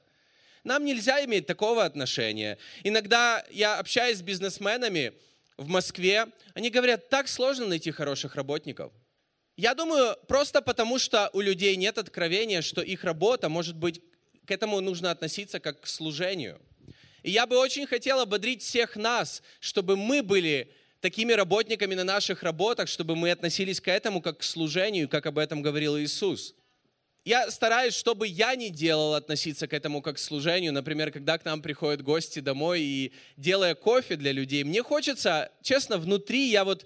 Нам 0.63 0.85
нельзя 0.85 1.25
иметь 1.25 1.47
такого 1.47 1.83
отношения. 1.83 2.59
Иногда 2.83 3.43
я 3.49 3.79
общаюсь 3.79 4.19
с 4.19 4.21
бизнесменами, 4.21 5.13
в 5.57 5.67
Москве, 5.67 6.27
они 6.53 6.69
говорят, 6.69 7.09
так 7.09 7.27
сложно 7.27 7.65
найти 7.65 7.89
хороших 7.89 8.35
работников. 8.35 8.93
Я 9.55 9.73
думаю, 9.73 10.15
просто 10.27 10.61
потому 10.61 10.99
что 10.99 11.31
у 11.33 11.41
людей 11.41 11.75
нет 11.75 11.97
откровения, 11.97 12.61
что 12.61 12.83
их 12.83 13.03
работа, 13.03 13.49
может 13.49 13.75
быть, 13.75 13.99
к 14.45 14.51
этому 14.51 14.79
нужно 14.79 15.09
относиться 15.09 15.59
как 15.59 15.81
к 15.81 15.87
служению. 15.87 16.61
И 17.23 17.31
я 17.31 17.47
бы 17.47 17.57
очень 17.57 17.87
хотел 17.87 18.19
ободрить 18.19 18.61
всех 18.61 18.95
нас, 18.95 19.41
чтобы 19.59 19.97
мы 19.97 20.21
были 20.21 20.71
такими 21.01 21.33
работниками 21.33 21.95
на 21.95 22.03
наших 22.03 22.43
работах, 22.43 22.87
чтобы 22.87 23.15
мы 23.15 23.31
относились 23.31 23.79
к 23.81 23.87
этому 23.87 24.21
как 24.21 24.39
к 24.39 24.43
служению, 24.43 25.09
как 25.09 25.25
об 25.25 25.37
этом 25.37 25.61
говорил 25.61 25.97
Иисус. 25.97 26.55
Я 27.25 27.51
стараюсь, 27.51 27.93
чтобы 27.93 28.25
я 28.25 28.55
не 28.55 28.69
делал 28.69 29.13
относиться 29.13 29.67
к 29.67 29.73
этому 29.73 30.01
как 30.01 30.15
к 30.15 30.19
служению. 30.19 30.71
Например, 30.71 31.11
когда 31.11 31.37
к 31.37 31.43
нам 31.43 31.61
приходят 31.61 32.01
гости 32.01 32.39
домой 32.39 32.81
и 32.81 33.11
делая 33.35 33.75
кофе 33.75 34.15
для 34.15 34.31
людей, 34.31 34.63
мне 34.63 34.81
хочется, 34.81 35.51
честно, 35.61 35.97
внутри 35.97 36.49
я 36.49 36.63
вот 36.63 36.85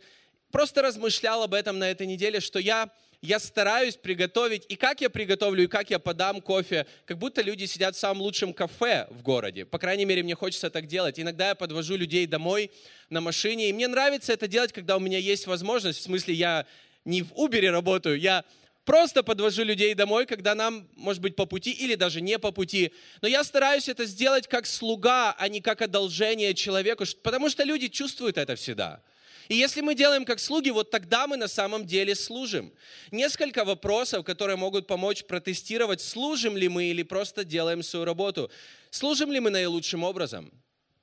просто 0.52 0.82
размышлял 0.82 1.44
об 1.44 1.54
этом 1.54 1.78
на 1.78 1.92
этой 1.92 2.08
неделе, 2.08 2.40
что 2.40 2.58
я 2.58 2.90
я 3.22 3.40
стараюсь 3.40 3.96
приготовить, 3.98 4.66
и 4.68 4.76
как 4.76 5.02
я 5.02 5.10
приготовлю, 5.10 5.64
и 5.64 5.68
как 5.68 5.92
я 5.92 6.00
подам 6.00 6.42
кофе, 6.42 6.88
как 7.06 7.20
будто 7.20 7.42
люди 7.42 7.66
сидят 7.66 7.96
в 7.96 8.00
самом 8.00 8.22
лучшем 8.22 8.52
кафе 8.52 9.08
в 9.12 9.22
городе. 9.22 9.66
По 9.66 9.78
крайней 9.78 10.06
мере, 10.06 10.24
мне 10.24 10.34
хочется 10.34 10.72
так 10.72 10.88
делать. 10.88 11.20
Иногда 11.20 11.50
я 11.50 11.56
подвожу 11.56 11.96
людей 11.96 12.26
домой 12.26 12.72
на 13.10 13.22
машине, 13.22 13.70
и 13.70 13.74
мне 13.74 13.88
нравится 13.88 14.34
это 14.34 14.48
делать, 14.48 14.74
когда 14.74 14.98
у 14.98 15.00
меня 15.00 15.20
есть 15.20 15.46
возможность. 15.46 16.00
В 16.00 16.04
смысле, 16.04 16.34
я 16.34 16.66
не 17.06 17.22
в 17.22 17.32
Uber 17.34 17.70
работаю, 17.70 18.20
я 18.20 18.44
просто 18.86 19.22
подвожу 19.22 19.64
людей 19.64 19.94
домой, 19.94 20.26
когда 20.26 20.56
нам, 20.56 20.88
может 20.96 21.22
быть, 21.22 21.36
по 21.36 21.46
пути 21.46 21.72
или 21.72 21.94
даже 21.94 22.22
не 22.22 22.40
по 22.40 22.52
пути. 22.52 22.92
Но 23.22 23.28
я 23.28 23.44
стараюсь 23.44 23.88
это 23.88 24.06
сделать 24.06 24.48
как 24.48 24.66
слуга, 24.66 25.36
а 25.38 25.48
не 25.48 25.62
как 25.62 25.84
одолжение 25.84 26.56
человеку, 26.56 27.04
потому 27.22 27.50
что 27.50 27.64
люди 27.64 27.88
чувствуют 27.88 28.40
это 28.40 28.56
всегда. 28.56 29.04
И 29.52 29.56
если 29.56 29.82
мы 29.82 29.96
делаем 29.96 30.24
как 30.24 30.40
слуги, 30.40 30.70
вот 30.70 30.92
тогда 30.92 31.28
мы 31.28 31.36
на 31.36 31.50
самом 31.50 31.86
деле 31.86 32.16
служим. 32.16 32.72
Несколько 33.12 33.66
вопросов, 33.66 34.24
которые 34.24 34.56
могут 34.56 34.88
помочь 34.88 35.26
протестировать, 35.26 36.00
служим 36.00 36.56
ли 36.56 36.70
мы 36.70 36.86
или 36.86 37.04
просто 37.04 37.44
делаем 37.44 37.84
свою 37.84 38.06
работу. 38.06 38.50
Служим 38.92 39.30
ли 39.30 39.42
мы 39.42 39.50
наилучшим 39.50 40.06
образом? 40.06 40.54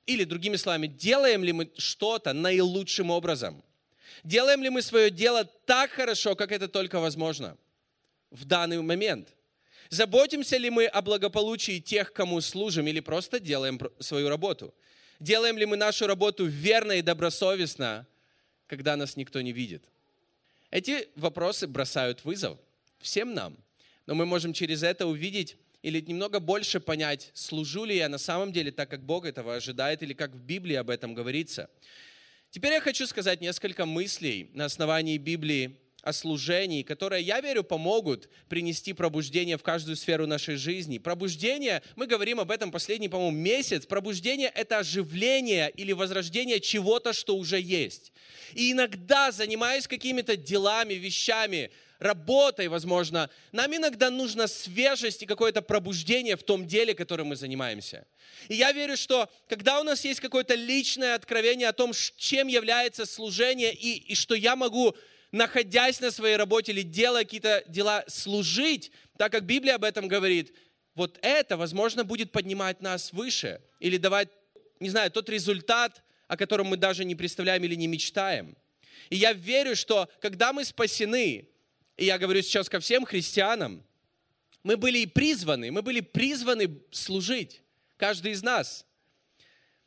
Или, 0.07 0.23
другими 0.23 0.55
словами, 0.55 0.87
делаем 0.87 1.43
ли 1.43 1.51
мы 1.51 1.69
что-то 1.77 2.33
наилучшим 2.33 3.11
образом? 3.11 3.63
Делаем 4.23 4.63
ли 4.63 4.71
мы 4.71 4.81
свое 4.81 5.11
дело 5.11 5.43
так 5.67 5.91
хорошо, 5.91 6.35
как 6.35 6.51
это 6.51 6.67
только 6.67 6.99
возможно 6.99 7.55
в 8.31 8.45
данный 8.45 8.81
момент? 8.81 9.29
Заботимся 9.89 10.57
ли 10.57 10.71
мы 10.71 10.87
о 10.87 11.03
благополучии 11.03 11.77
тех, 11.77 12.13
кому 12.13 12.41
служим, 12.41 12.87
или 12.87 12.99
просто 12.99 13.39
делаем 13.39 13.79
свою 13.99 14.27
работу? 14.27 14.73
Делаем 15.19 15.55
ли 15.55 15.67
мы 15.67 15.77
нашу 15.77 16.07
работу 16.07 16.45
верно 16.45 16.93
и 16.93 17.03
добросовестно, 17.03 18.07
когда 18.69 18.95
нас 18.95 19.17
никто 19.17 19.41
не 19.41 19.51
видит? 19.51 19.83
Эти 20.71 21.09
вопросы 21.15 21.67
бросают 21.67 22.23
вызов 22.23 22.57
всем 22.99 23.33
нам. 23.33 23.57
Но 24.05 24.15
мы 24.15 24.25
можем 24.25 24.53
через 24.53 24.83
это 24.83 25.07
увидеть 25.07 25.57
или 25.81 25.99
немного 26.01 26.39
больше 26.39 26.79
понять, 26.79 27.31
служу 27.33 27.85
ли 27.85 27.97
я 27.97 28.09
на 28.09 28.17
самом 28.17 28.51
деле 28.51 28.71
так, 28.71 28.89
как 28.89 29.03
Бог 29.03 29.25
этого 29.25 29.55
ожидает, 29.55 30.03
или 30.03 30.13
как 30.13 30.31
в 30.31 30.39
Библии 30.39 30.75
об 30.75 30.89
этом 30.89 31.13
говорится. 31.13 31.69
Теперь 32.51 32.73
я 32.73 32.81
хочу 32.81 33.07
сказать 33.07 33.41
несколько 33.41 33.85
мыслей 33.85 34.51
на 34.53 34.65
основании 34.65 35.17
Библии 35.17 35.79
о 36.01 36.13
служении, 36.13 36.83
которые, 36.83 37.23
я 37.23 37.41
верю, 37.41 37.63
помогут 37.63 38.29
принести 38.47 38.93
пробуждение 38.93 39.57
в 39.57 39.63
каждую 39.63 39.95
сферу 39.95 40.27
нашей 40.27 40.55
жизни. 40.55 40.97
Пробуждение, 40.97 41.81
мы 41.95 42.07
говорим 42.07 42.39
об 42.39 42.51
этом 42.51 42.71
последний, 42.71 43.09
по-моему, 43.09 43.37
месяц. 43.37 43.85
Пробуждение– 43.85 44.51
это 44.55 44.79
оживление 44.79 45.71
или 45.75 45.91
возрождение 45.91 46.59
чего-то, 46.59 47.13
что 47.13 47.35
уже 47.35 47.59
есть. 47.59 48.11
И 48.53 48.71
иногда, 48.71 49.31
занимаясь 49.31 49.87
какими-то 49.87 50.37
делами, 50.37 50.93
вещами, 50.93 51.71
работой, 51.99 52.69
возможно, 52.69 53.29
нам 53.51 53.75
иногда 53.75 54.09
нужна 54.09 54.47
свежесть 54.47 55.23
и 55.23 55.25
какое-то 55.25 55.61
пробуждение 55.61 56.37
в 56.37 56.43
том 56.43 56.65
деле, 56.65 56.93
которым 56.93 57.27
мы 57.27 57.35
занимаемся. 57.35 58.07
И 58.47 58.55
я 58.55 58.71
верю, 58.71 58.95
что 58.95 59.29
когда 59.47 59.81
у 59.81 59.83
нас 59.83 60.05
есть 60.05 60.21
какое-то 60.21 60.55
личное 60.55 61.15
откровение 61.15 61.67
о 61.67 61.73
том, 61.73 61.91
чем 62.15 62.47
является 62.47 63.05
служение, 63.05 63.73
и, 63.73 63.97
и 63.97 64.15
что 64.15 64.33
я 64.33 64.55
могу 64.55 64.95
находясь 65.31 65.99
на 65.99 66.11
своей 66.11 66.35
работе 66.35 66.71
или 66.71 66.81
делая 66.81 67.23
какие-то 67.23 67.63
дела, 67.67 68.03
служить, 68.07 68.91
так 69.17 69.31
как 69.31 69.45
Библия 69.45 69.75
об 69.75 69.83
этом 69.83 70.07
говорит, 70.07 70.53
вот 70.95 71.19
это, 71.21 71.57
возможно, 71.57 72.03
будет 72.03 72.31
поднимать 72.31 72.81
нас 72.81 73.13
выше 73.13 73.61
или 73.79 73.97
давать, 73.97 74.29
не 74.79 74.89
знаю, 74.89 75.11
тот 75.11 75.29
результат, 75.29 76.03
о 76.27 76.35
котором 76.37 76.67
мы 76.67 76.77
даже 76.77 77.05
не 77.05 77.15
представляем 77.15 77.63
или 77.63 77.75
не 77.75 77.87
мечтаем. 77.87 78.55
И 79.09 79.15
я 79.15 79.33
верю, 79.33 79.75
что 79.75 80.09
когда 80.19 80.51
мы 80.53 80.65
спасены, 80.65 81.47
и 81.97 82.05
я 82.05 82.17
говорю 82.17 82.41
сейчас 82.41 82.69
ко 82.69 82.79
всем 82.79 83.05
христианам, 83.05 83.83
мы 84.63 84.77
были 84.77 84.99
и 84.99 85.05
призваны, 85.05 85.71
мы 85.71 85.81
были 85.81 86.01
призваны 86.01 86.81
служить, 86.91 87.61
каждый 87.97 88.33
из 88.33 88.43
нас. 88.43 88.85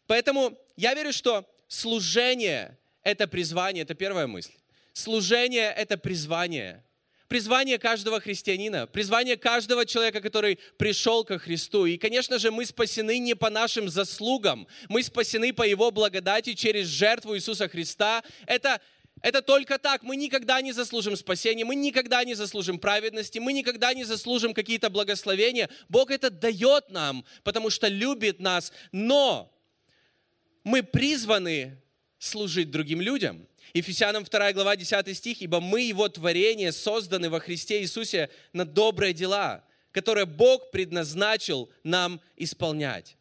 Поэтому 0.07 0.59
я 0.77 0.95
верю, 0.95 1.13
что 1.13 1.49
служение– 1.69 2.79
это 3.03 3.27
призвание, 3.27 3.83
это 3.83 3.95
первая 3.95 4.27
мысль. 4.27 4.53
Служение– 4.93 5.73
это 5.77 5.97
призвание. 5.97 6.85
Призвание 7.29 7.79
каждого 7.79 8.21
христианина, 8.21 8.87
призвание 8.87 9.39
каждого 9.39 9.87
человека, 9.87 10.21
который 10.21 10.59
пришел 10.77 11.25
ко 11.25 11.39
Христу. 11.39 11.87
И, 11.87 11.97
конечно 11.97 12.39
же, 12.39 12.51
мы 12.51 12.67
спасены 12.67 13.19
не 13.19 13.35
по 13.35 13.49
нашим 13.49 13.89
заслугам, 13.89 14.69
мы 14.91 15.03
спасены 15.03 15.55
по 15.55 15.63
Его 15.63 15.91
благодати 15.91 16.53
через 16.53 16.89
жертву 16.89 17.35
Иисуса 17.35 17.69
Христа. 17.69 18.23
Это 18.47 18.83
это 19.23 19.41
только 19.41 19.79
так. 19.79 20.03
Мы 20.03 20.17
никогда 20.17 20.61
не 20.61 20.73
заслужим 20.73 21.17
спасения, 21.17 21.65
мы 21.65 21.77
никогда 21.77 22.25
не 22.25 22.35
заслужим 22.35 22.79
праведности, 22.79 23.39
мы 23.39 23.53
никогда 23.53 23.95
не 23.95 24.05
заслужим 24.05 24.53
какие-то 24.53 24.91
благословения. 24.91 25.71
Бог 25.89 26.11
это 26.11 26.29
дает 26.29 26.91
нам, 26.91 27.25
потому 27.45 27.71
что 27.71 27.87
любит 27.89 28.41
нас. 28.41 28.73
Но 28.91 29.51
мы 30.65 30.83
призваны 30.83 31.81
служить 32.19 32.71
другим 32.71 33.01
людям. 33.01 33.47
Ефесянам 33.75 34.25
2 34.25 34.53
глава 34.53 34.77
10 34.77 35.17
стих, 35.17 35.41
«Ибо 35.41 35.61
мы, 35.61 35.81
Его 35.83 36.09
творение, 36.09 36.73
созданы 36.73 37.31
во 37.31 37.41
Христе 37.41 37.81
Иисусе 37.81 38.29
на 38.53 38.65
добрые 38.65 39.15
дела, 39.15 39.65
которые 39.93 40.27
Бог 40.27 40.71
предназначил 40.71 41.71
нам 41.83 42.21
исполнять». 42.37 43.17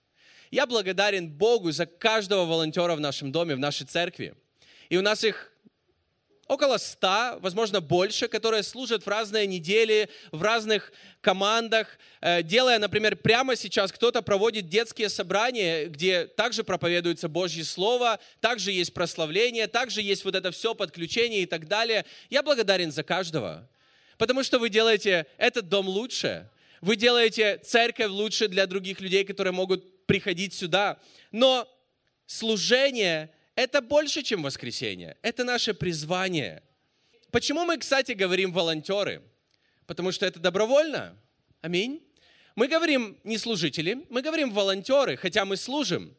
Я 0.51 0.65
благодарен 0.67 1.29
Богу 1.29 1.71
за 1.71 1.85
каждого 1.85 2.45
волонтера 2.45 2.95
в 2.95 2.99
нашем 2.99 3.31
доме, 3.31 3.55
в 3.55 3.59
нашей 3.59 3.87
церкви. 3.87 4.35
И 4.89 4.97
у 4.97 5.01
нас 5.01 5.23
их 5.23 5.50
около 6.51 6.77
ста, 6.77 7.37
возможно, 7.39 7.79
больше, 7.79 8.27
которые 8.27 8.63
служат 8.63 9.05
в 9.05 9.07
разные 9.07 9.47
недели, 9.47 10.09
в 10.33 10.41
разных 10.41 10.91
командах, 11.21 11.97
э, 12.19 12.43
делая, 12.43 12.77
например, 12.77 13.15
прямо 13.15 13.55
сейчас 13.55 13.89
кто-то 13.93 14.21
проводит 14.21 14.67
детские 14.67 15.07
собрания, 15.07 15.85
где 15.85 16.25
также 16.25 16.65
проповедуется 16.65 17.29
Божье 17.29 17.63
Слово, 17.63 18.19
также 18.41 18.73
есть 18.73 18.93
прославление, 18.93 19.67
также 19.67 20.01
есть 20.01 20.25
вот 20.25 20.35
это 20.35 20.51
все 20.51 20.75
подключение 20.75 21.43
и 21.43 21.45
так 21.45 21.69
далее. 21.69 22.05
Я 22.29 22.43
благодарен 22.43 22.91
за 22.91 23.03
каждого, 23.03 23.69
потому 24.17 24.43
что 24.43 24.59
вы 24.59 24.69
делаете 24.69 25.27
этот 25.37 25.69
дом 25.69 25.87
лучше, 25.87 26.49
вы 26.81 26.97
делаете 26.97 27.61
церковь 27.63 28.09
лучше 28.09 28.49
для 28.49 28.67
других 28.67 28.99
людей, 28.99 29.23
которые 29.23 29.53
могут 29.53 30.05
приходить 30.05 30.53
сюда. 30.53 30.99
Но 31.31 31.65
служение– 32.25 33.29
это 33.61 33.81
больше, 33.81 34.23
чем 34.23 34.41
воскресенье. 34.41 35.17
Это 35.21 35.43
наше 35.43 35.73
призвание. 35.75 36.63
Почему 37.29 37.63
мы, 37.63 37.77
кстати, 37.77 38.13
говорим 38.13 38.51
волонтеры? 38.51 39.21
Потому 39.85 40.11
что 40.11 40.25
это 40.25 40.39
добровольно. 40.39 41.15
Аминь. 41.61 42.01
Мы 42.55 42.67
говорим 42.67 43.17
не 43.23 43.37
служители, 43.37 44.05
мы 44.09 44.23
говорим 44.23 44.51
волонтеры, 44.51 45.15
хотя 45.15 45.45
мы 45.45 45.57
служим. 45.57 46.15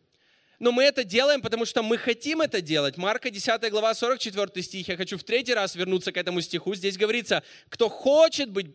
Но 0.61 0.71
мы 0.71 0.85
это 0.85 1.03
делаем, 1.03 1.43
потому 1.43 1.65
что 1.65 1.83
мы 1.83 1.99
хотим 1.99 2.41
это 2.41 2.61
делать. 2.61 2.97
Марка 2.97 3.29
10 3.29 3.71
глава 3.71 3.93
44 3.93 4.63
стих. 4.63 4.89
Я 4.89 4.97
хочу 4.97 5.19
в 5.19 5.25
третий 5.25 5.53
раз 5.53 5.75
вернуться 5.75 6.13
к 6.13 6.17
этому 6.17 6.41
стиху. 6.41 6.75
Здесь 6.77 6.97
говорится, 6.97 7.43
кто 7.69 7.89
хочет 7.89 8.51
быть 8.51 8.69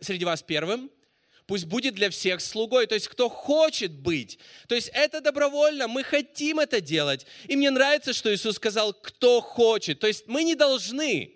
среди 0.00 0.24
вас 0.24 0.42
первым, 0.42 0.90
пусть 1.48 1.64
будет 1.64 1.94
для 1.94 2.10
всех 2.10 2.40
слугой. 2.42 2.86
То 2.86 2.94
есть, 2.94 3.08
кто 3.08 3.28
хочет 3.28 3.90
быть. 3.90 4.38
То 4.68 4.74
есть, 4.74 4.90
это 4.92 5.20
добровольно, 5.20 5.88
мы 5.88 6.04
хотим 6.04 6.60
это 6.60 6.80
делать. 6.80 7.26
И 7.48 7.56
мне 7.56 7.70
нравится, 7.70 8.12
что 8.12 8.32
Иисус 8.32 8.56
сказал, 8.56 8.92
кто 8.92 9.40
хочет. 9.40 9.98
То 9.98 10.06
есть, 10.06 10.28
мы 10.28 10.44
не 10.44 10.54
должны, 10.54 11.32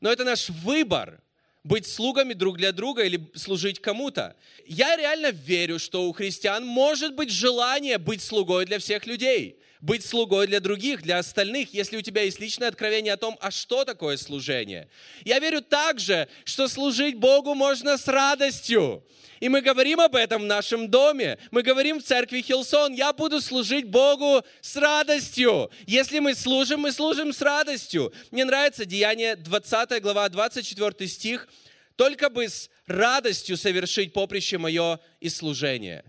но 0.00 0.10
это 0.10 0.24
наш 0.24 0.50
выбор 0.50 1.22
быть 1.62 1.86
слугами 1.86 2.34
друг 2.34 2.56
для 2.56 2.72
друга 2.72 3.04
или 3.04 3.30
служить 3.34 3.80
кому-то. 3.80 4.34
Я 4.66 4.96
реально 4.96 5.30
верю, 5.30 5.78
что 5.78 6.08
у 6.08 6.12
христиан 6.12 6.66
может 6.66 7.14
быть 7.14 7.30
желание 7.30 7.98
быть 7.98 8.22
слугой 8.22 8.66
для 8.66 8.80
всех 8.80 9.06
людей. 9.06 9.60
Быть 9.80 10.04
слугой 10.04 10.46
для 10.46 10.60
других, 10.60 11.02
для 11.02 11.18
остальных, 11.18 11.72
если 11.72 11.96
у 11.96 12.02
тебя 12.02 12.22
есть 12.22 12.40
личное 12.40 12.68
откровение 12.68 13.12
о 13.12 13.16
том, 13.16 13.36
а 13.40 13.50
что 13.50 13.84
такое 13.84 14.16
служение. 14.16 14.88
Я 15.24 15.38
верю 15.38 15.62
также, 15.62 16.28
что 16.44 16.68
служить 16.68 17.16
Богу 17.16 17.54
можно 17.54 17.96
с 17.96 18.08
радостью. 18.08 19.04
И 19.40 19.48
мы 19.48 19.60
говорим 19.60 20.00
об 20.00 20.16
этом 20.16 20.42
в 20.42 20.46
нашем 20.46 20.88
доме. 20.88 21.38
Мы 21.50 21.62
говорим 21.62 22.00
в 22.00 22.02
церкви 22.02 22.40
Хилсон, 22.40 22.94
я 22.94 23.12
буду 23.12 23.40
служить 23.40 23.86
Богу 23.86 24.44
с 24.60 24.76
радостью. 24.76 25.70
Если 25.86 26.18
мы 26.18 26.34
служим, 26.34 26.80
мы 26.80 26.92
служим 26.92 27.32
с 27.32 27.40
радостью. 27.40 28.12
Мне 28.32 28.44
нравится 28.44 28.84
Деяние 28.84 29.36
20 29.36 30.02
глава, 30.02 30.28
24 30.28 31.08
стих. 31.08 31.48
Только 31.94 32.30
бы 32.30 32.48
с 32.48 32.68
радостью 32.86 33.56
совершить 33.56 34.12
поприще 34.12 34.58
мое 34.58 35.00
и 35.20 35.28
служение. 35.28 36.04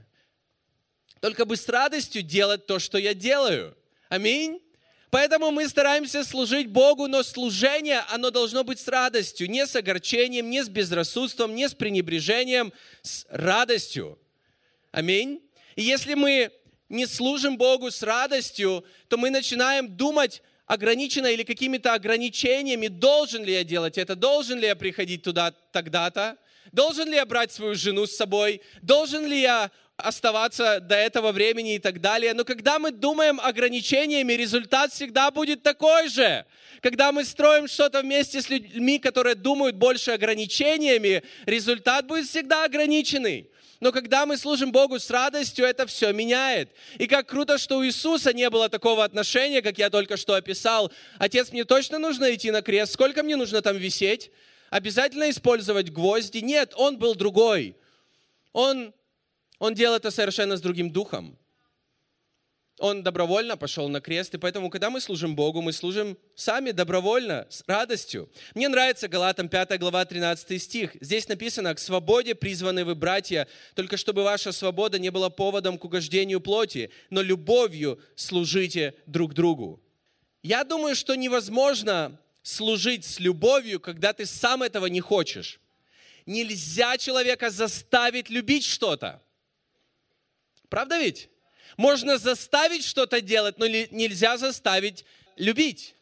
Только 1.22 1.46
бы 1.46 1.58
с 1.58 1.68
радостью 1.68 2.22
делать 2.22 2.66
то, 2.66 2.80
что 2.80 2.98
я 2.98 3.14
делаю. 3.14 3.76
Аминь. 4.10 4.62
Поэтому 5.10 5.50
мы 5.52 5.68
стараемся 5.68 6.24
служить 6.24 6.68
Богу, 6.68 7.08
но 7.08 7.24
служение, 7.24 8.04
оно 8.10 8.30
должно 8.30 8.64
быть 8.64 8.80
с 8.80 8.88
радостью, 8.88 9.50
не 9.50 9.66
с 9.66 9.76
огорчением, 9.76 10.50
не 10.50 10.64
с 10.64 10.70
безрассудством, 10.70 11.56
не 11.56 11.68
с 11.68 11.74
пренебрежением, 11.74 12.72
с 13.02 13.26
радостью. 13.30 14.20
Аминь. 14.92 15.42
И 15.76 15.82
если 15.82 16.14
мы 16.14 16.52
не 16.90 17.08
служим 17.08 17.58
Богу 17.58 17.90
с 17.90 18.04
радостью, 18.04 18.86
то 19.08 19.18
мы 19.18 19.32
начинаем 19.32 19.96
думать 19.96 20.44
ограниченно 20.68 21.28
или 21.28 21.44
какими-то 21.44 21.96
ограничениями, 21.96 22.88
должен 22.88 23.44
ли 23.44 23.54
я 23.54 23.64
делать 23.64 23.98
это, 23.98 24.16
должен 24.16 24.60
ли 24.60 24.68
я 24.68 24.76
приходить 24.76 25.24
туда 25.24 25.52
тогда-то, 25.72 26.38
должен 26.72 27.10
ли 27.10 27.16
я 27.16 27.26
брать 27.26 27.52
свою 27.52 27.74
жену 27.74 28.06
с 28.06 28.16
собой, 28.16 28.62
должен 28.84 29.26
ли 29.26 29.42
я 29.42 29.72
оставаться 30.00 30.80
до 30.80 30.96
этого 30.96 31.32
времени 31.32 31.76
и 31.76 31.80
так 31.80 32.02
далее. 32.02 32.34
Но 32.34 32.46
когда 32.46 32.80
мы 32.80 32.92
думаем 32.92 33.40
ограничениями, 33.40 34.34
результат 34.34 34.92
всегда 34.94 35.30
будет 35.32 35.64
такой 35.64 36.08
же. 36.10 36.46
Когда 36.82 37.12
мы 37.12 37.26
строим 37.26 37.68
что-то 37.68 38.02
вместе 38.02 38.42
с 38.42 38.50
людьми, 38.50 39.00
которые 39.00 39.36
думают 39.36 39.76
больше 39.76 40.12
ограничениями, 40.12 41.24
результат 41.46 42.08
будет 42.08 42.28
всегда 42.28 42.64
ограниченный. 42.64 43.50
Но 43.82 43.92
когда 43.94 44.26
мы 44.26 44.38
служим 44.38 44.72
Богу 44.72 45.00
с 45.00 45.10
радостью, 45.10 45.66
это 45.66 45.88
все 45.88 46.12
меняет. 46.12 46.70
И 46.98 47.08
как 47.08 47.28
круто, 47.28 47.58
что 47.58 47.78
у 47.78 47.86
Иисуса 47.86 48.34
не 48.34 48.50
было 48.50 48.68
такого 48.68 49.04
отношения, 49.04 49.62
как 49.62 49.78
я 49.78 49.90
только 49.90 50.18
что 50.18 50.34
описал. 50.36 50.92
Отец, 51.18 51.52
мне 51.52 51.64
точно 51.64 51.98
нужно 51.98 52.34
идти 52.34 52.52
на 52.52 52.62
крест? 52.62 52.94
Сколько 52.94 53.24
мне 53.24 53.38
нужно 53.38 53.62
там 53.62 53.78
висеть? 53.78 54.32
Обязательно 54.70 55.30
использовать 55.30 55.92
гвозди? 55.92 56.40
Нет, 56.40 56.74
он 56.76 56.98
был 56.98 57.16
другой. 57.16 57.76
Он 58.52 58.94
он 59.60 59.76
делал 59.76 59.98
это 59.98 60.10
совершенно 60.10 60.58
с 60.58 60.62
другим 60.62 60.90
духом. 60.90 61.38
Он 62.80 63.04
добровольно 63.04 63.58
пошел 63.58 63.90
на 63.90 64.00
крест, 64.00 64.34
и 64.34 64.38
поэтому, 64.38 64.70
когда 64.70 64.90
мы 64.90 65.02
служим 65.02 65.36
Богу, 65.36 65.62
мы 65.62 65.74
служим 65.74 66.18
сами 66.36 66.72
добровольно, 66.72 67.46
с 67.50 67.62
радостью. 67.68 68.30
Мне 68.56 68.70
нравится 68.70 69.10
Галатам 69.10 69.50
5 69.50 69.78
глава 69.78 70.06
13 70.06 70.64
стих. 70.64 70.96
Здесь 71.02 71.28
написано, 71.28 71.76
«К 71.76 71.80
свободе 71.80 72.36
призваны 72.36 72.86
вы, 72.86 72.96
братья, 72.96 73.50
только 73.76 73.98
чтобы 73.98 74.24
ваша 74.24 74.54
свобода 74.54 74.98
не 74.98 75.10
была 75.10 75.30
поводом 75.30 75.78
к 75.78 75.84
угождению 75.84 76.40
плоти, 76.40 76.90
но 77.10 77.22
любовью 77.22 78.00
служите 78.16 78.96
друг 79.06 79.34
другу». 79.34 79.82
Я 80.42 80.64
думаю, 80.64 80.96
что 80.96 81.16
невозможно 81.16 82.18
служить 82.44 83.04
с 83.04 83.20
любовью, 83.20 83.82
когда 83.82 84.14
ты 84.14 84.26
сам 84.26 84.64
этого 84.64 84.86
не 84.86 85.02
хочешь. 85.02 85.60
Нельзя 86.26 86.98
человека 86.98 87.50
заставить 87.50 88.30
любить 88.30 88.64
что-то. 88.64 89.22
Правда 90.70 90.98
ведь? 91.00 91.30
Можно 91.78 92.18
заставить 92.18 92.86
что-то 92.86 93.22
делать, 93.22 93.58
но 93.58 93.68
нельзя 93.68 94.38
заставить 94.38 95.06
любить. 95.36 95.96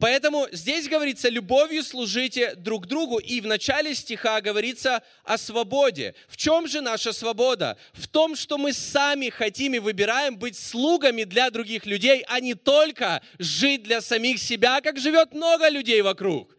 Поэтому 0.00 0.48
здесь 0.50 0.88
говорится, 0.88 1.28
любовью 1.28 1.82
служите 1.82 2.54
друг 2.54 2.86
другу. 2.86 3.18
И 3.18 3.42
в 3.42 3.46
начале 3.46 3.94
стиха 3.94 4.40
говорится 4.40 5.02
о 5.24 5.36
свободе. 5.36 6.14
В 6.26 6.38
чем 6.38 6.66
же 6.66 6.80
наша 6.80 7.12
свобода? 7.12 7.76
В 7.92 8.08
том, 8.08 8.34
что 8.34 8.56
мы 8.56 8.72
сами 8.72 9.28
хотим 9.28 9.74
и 9.74 9.78
выбираем 9.78 10.38
быть 10.38 10.56
слугами 10.56 11.24
для 11.24 11.50
других 11.50 11.84
людей, 11.84 12.24
а 12.28 12.40
не 12.40 12.54
только 12.54 13.20
жить 13.38 13.82
для 13.82 14.00
самих 14.00 14.38
себя, 14.38 14.80
как 14.80 14.98
живет 14.98 15.34
много 15.34 15.68
людей 15.68 16.00
вокруг. 16.00 16.56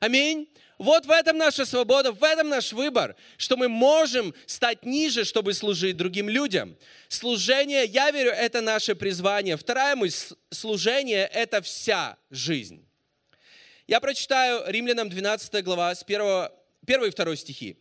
Аминь. 0.00 0.48
Вот 0.80 1.04
в 1.04 1.10
этом 1.10 1.36
наша 1.36 1.66
свобода, 1.66 2.10
в 2.10 2.24
этом 2.24 2.48
наш 2.48 2.72
выбор, 2.72 3.14
что 3.36 3.58
мы 3.58 3.68
можем 3.68 4.34
стать 4.46 4.86
ниже, 4.86 5.26
чтобы 5.26 5.52
служить 5.52 5.98
другим 5.98 6.26
людям. 6.26 6.74
Служение, 7.08 7.84
я 7.84 8.10
верю, 8.10 8.30
это 8.30 8.62
наше 8.62 8.94
призвание. 8.94 9.58
Вторая 9.58 9.94
мысль, 9.94 10.36
служение– 10.48 11.26
это 11.34 11.60
вся 11.60 12.16
жизнь. 12.30 12.82
Я 13.88 14.00
прочитаю 14.00 14.62
Римлянам 14.68 15.10
12 15.10 15.62
глава 15.62 15.94
с 15.94 16.02
1, 16.02 16.48
1 16.86 17.04
и 17.04 17.10
2 17.10 17.36
стихи. 17.36 17.76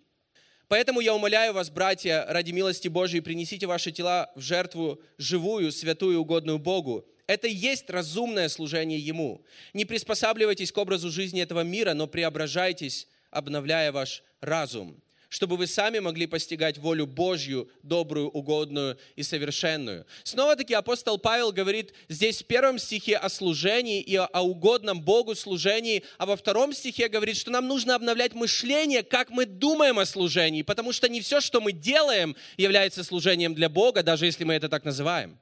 Поэтому 0.67 0.99
я 0.99 1.15
умоляю 1.15 1.53
вас, 1.53 1.69
братья, 1.69 2.25
ради 2.27 2.51
милости 2.51 2.89
Божией, 2.89 3.21
принесите 3.21 3.65
ваши 3.65 3.93
тела 3.93 4.29
в 4.35 4.41
жертву 4.41 5.01
живую, 5.17 5.71
святую, 5.71 6.19
угодную 6.19 6.59
Богу. 6.59 7.07
Это 7.29 7.47
и 7.47 7.53
есть 7.53 7.87
разумное 7.91 8.49
служение 8.49 8.97
Ему. 8.97 9.45
Не 9.73 9.85
приспосабливайтесь 9.85 10.71
к 10.71 10.77
образу 10.79 11.11
жизни 11.11 11.43
этого 11.43 11.61
мира, 11.61 11.93
но 11.93 12.07
преображайтесь, 12.07 13.07
обновляя 13.29 13.91
ваш 13.91 14.23
разум, 14.41 14.99
чтобы 15.29 15.55
вы 15.55 15.67
сами 15.67 15.99
могли 15.99 16.25
постигать 16.25 16.79
волю 16.79 17.05
Божью, 17.05 17.69
добрую, 17.83 18.29
угодную 18.29 18.97
и 19.15 19.21
совершенную. 19.21 20.07
Снова-таки 20.23 20.73
апостол 20.73 21.19
Павел 21.19 21.51
говорит 21.51 21.93
здесь 22.07 22.41
в 22.41 22.47
первом 22.47 22.79
стихе 22.79 23.15
о 23.15 23.29
служении 23.29 24.01
и 24.01 24.15
о 24.15 24.41
угодном 24.41 24.99
Богу 24.99 25.35
служении, 25.35 26.03
а 26.17 26.25
во 26.25 26.35
втором 26.35 26.73
стихе 26.73 27.09
говорит, 27.09 27.37
что 27.37 27.51
нам 27.51 27.67
нужно 27.67 27.93
обновлять 27.93 28.33
мышление, 28.33 29.03
как 29.03 29.29
мы 29.29 29.45
думаем 29.45 29.99
о 29.99 30.07
служении, 30.07 30.63
потому 30.63 30.93
что 30.93 31.07
не 31.07 31.21
все, 31.21 31.41
что 31.41 31.61
мы 31.61 31.73
делаем, 31.73 32.35
является 32.57 33.03
служением 33.03 33.53
для 33.53 33.69
Бога, 33.69 34.01
даже 34.01 34.25
если 34.25 34.45
мы 34.45 34.55
это 34.55 34.67
так 34.67 34.83
называем. 34.83 35.37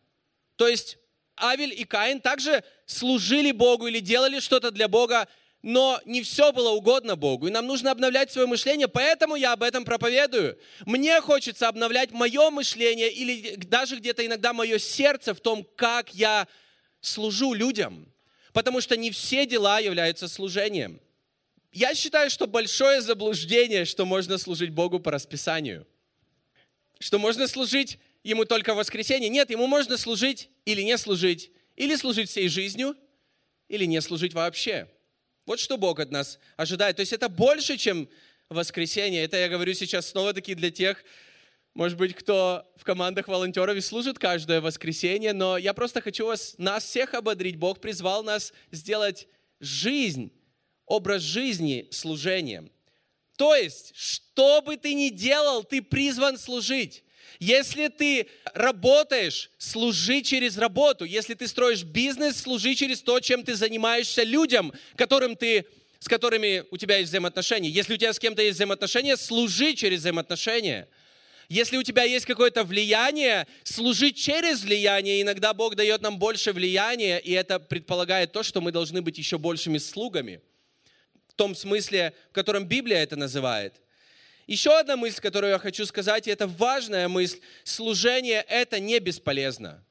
То 0.57 0.67
есть 0.67 0.97
Авель 1.37 1.73
и 1.73 1.83
Каин 1.85 2.19
также 2.19 2.63
служили 2.85 3.51
Богу 3.51 3.87
или 3.87 3.99
делали 3.99 4.39
что-то 4.39 4.71
для 4.71 4.87
Бога, 4.87 5.27
но 5.61 5.99
не 6.05 6.21
все 6.23 6.51
было 6.51 6.69
угодно 6.69 7.15
Богу. 7.15 7.47
И 7.47 7.51
нам 7.51 7.67
нужно 7.67 7.91
обновлять 7.91 8.31
свое 8.31 8.47
мышление, 8.47 8.87
поэтому 8.87 9.35
я 9.35 9.53
об 9.53 9.63
этом 9.63 9.85
проповедую. 9.85 10.57
Мне 10.85 11.19
хочется 11.21 11.67
обновлять 11.67 12.11
мое 12.11 12.49
мышление 12.49 13.11
или 13.11 13.55
даже 13.55 13.97
где-то 13.97 14.25
иногда 14.25 14.53
мое 14.53 14.79
сердце 14.79 15.33
в 15.33 15.39
том, 15.39 15.67
как 15.75 16.13
я 16.13 16.47
служу 17.01 17.53
людям. 17.53 18.11
Потому 18.53 18.81
что 18.81 18.97
не 18.97 19.11
все 19.11 19.45
дела 19.45 19.79
являются 19.79 20.27
служением. 20.27 20.99
Я 21.71 21.93
считаю, 21.93 22.29
что 22.29 22.47
большое 22.47 23.01
заблуждение, 23.01 23.85
что 23.85 24.05
можно 24.05 24.37
служить 24.37 24.71
Богу 24.71 24.99
по 24.99 25.11
расписанию. 25.11 25.85
Что 26.99 27.19
можно 27.19 27.47
служить 27.47 27.99
ему 28.29 28.45
только 28.45 28.73
в 28.73 28.77
воскресенье. 28.77 29.29
Нет, 29.29 29.49
ему 29.49 29.67
можно 29.67 29.97
служить 29.97 30.49
или 30.65 30.81
не 30.81 30.97
служить, 30.97 31.51
или 31.75 31.95
служить 31.95 32.29
всей 32.29 32.49
жизнью, 32.49 32.95
или 33.69 33.85
не 33.85 34.01
служить 34.01 34.33
вообще. 34.33 34.89
Вот 35.45 35.59
что 35.59 35.77
Бог 35.77 35.99
от 35.99 36.11
нас 36.11 36.39
ожидает. 36.57 36.97
То 36.97 37.01
есть 37.01 37.13
это 37.13 37.29
больше, 37.29 37.77
чем 37.77 38.09
воскресенье. 38.49 39.23
Это 39.23 39.37
я 39.37 39.47
говорю 39.47 39.73
сейчас 39.73 40.07
снова-таки 40.07 40.55
для 40.55 40.71
тех, 40.71 41.03
может 41.73 41.97
быть, 41.97 42.15
кто 42.15 42.69
в 42.75 42.83
командах 42.83 43.27
волонтеров 43.27 43.77
и 43.77 43.81
служит 43.81 44.19
каждое 44.19 44.59
воскресенье, 44.61 45.31
но 45.31 45.57
я 45.57 45.73
просто 45.73 46.01
хочу 46.01 46.25
вас, 46.25 46.55
нас 46.57 46.83
всех 46.83 47.13
ободрить. 47.13 47.55
Бог 47.55 47.79
призвал 47.79 48.23
нас 48.23 48.51
сделать 48.71 49.27
жизнь, 49.59 50.31
образ 50.85 51.21
жизни 51.21 51.87
служением. 51.91 52.71
То 53.37 53.55
есть, 53.55 53.93
что 53.95 54.61
бы 54.61 54.75
ты 54.75 54.95
ни 54.95 55.09
делал, 55.09 55.63
ты 55.63 55.81
призван 55.81 56.37
служить. 56.37 57.03
Если 57.39 57.87
ты 57.87 58.27
работаешь, 58.53 59.49
служи 59.57 60.21
через 60.21 60.57
работу. 60.57 61.05
Если 61.05 61.33
ты 61.33 61.47
строишь 61.47 61.83
бизнес, 61.83 62.37
служи 62.37 62.73
через 62.75 63.01
то, 63.01 63.19
чем 63.19 63.43
ты 63.43 63.55
занимаешься 63.55 64.23
людям, 64.23 64.73
которым 64.95 65.35
ты, 65.35 65.65
с 65.99 66.07
которыми 66.07 66.63
у 66.71 66.77
тебя 66.77 66.97
есть 66.97 67.09
взаимоотношения. 67.09 67.69
Если 67.69 67.93
у 67.93 67.97
тебя 67.97 68.13
с 68.13 68.19
кем-то 68.19 68.41
есть 68.41 68.55
взаимоотношения, 68.55 69.17
служи 69.17 69.73
через 69.73 69.99
взаимоотношения. 69.99 70.87
Если 71.49 71.77
у 71.77 71.83
тебя 71.83 72.03
есть 72.03 72.25
какое-то 72.25 72.63
влияние, 72.63 73.47
служи 73.63 74.11
через 74.11 74.63
влияние. 74.63 75.21
Иногда 75.21 75.53
Бог 75.53 75.75
дает 75.75 76.01
нам 76.01 76.19
больше 76.19 76.51
влияния, 76.51 77.19
и 77.19 77.31
это 77.31 77.59
предполагает 77.59 78.31
то, 78.33 78.43
что 78.43 78.61
мы 78.61 78.71
должны 78.71 79.01
быть 79.01 79.17
еще 79.17 79.37
большими 79.37 79.77
слугами. 79.77 80.41
В 81.29 81.33
том 81.35 81.55
смысле, 81.55 82.13
в 82.31 82.33
котором 82.33 82.65
Библия 82.65 82.97
это 83.03 83.15
называет– 83.15 83.75
еще 84.47 84.77
одна 84.77 84.95
мысль, 84.95 85.21
которую 85.21 85.51
я 85.51 85.59
хочу 85.59 85.85
сказать, 85.85 86.27
и 86.27 86.31
это 86.31 86.47
важная 86.47 87.07
мысль. 87.07 87.39
Служение– 87.63 88.45
это 88.49 88.79
не 88.79 88.99
бесполезно. 88.99 89.83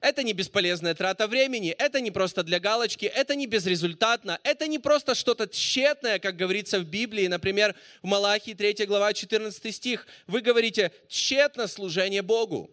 Это 0.00 0.22
не 0.22 0.32
бесполезная 0.32 0.94
трата 0.94 1.26
времени, 1.26 1.70
это 1.70 2.00
не 2.00 2.10
просто 2.10 2.42
для 2.44 2.60
галочки, 2.60 3.06
это 3.06 3.34
не 3.34 3.46
безрезультатно, 3.46 4.38
это 4.44 4.68
не 4.68 4.78
просто 4.78 5.14
что-то 5.14 5.48
тщетное, 5.48 6.18
как 6.18 6.36
говорится 6.36 6.78
в 6.78 6.84
Библии, 6.84 7.26
например, 7.26 7.74
в 8.02 8.06
Малахии 8.06 8.54
3 8.54 8.86
глава 8.86 9.12
14 9.12 9.74
стих. 9.74 10.06
Вы 10.26 10.42
говорите 10.42 10.92
«тщетно 11.08 11.66
служение 11.66 12.22
Богу». 12.22 12.70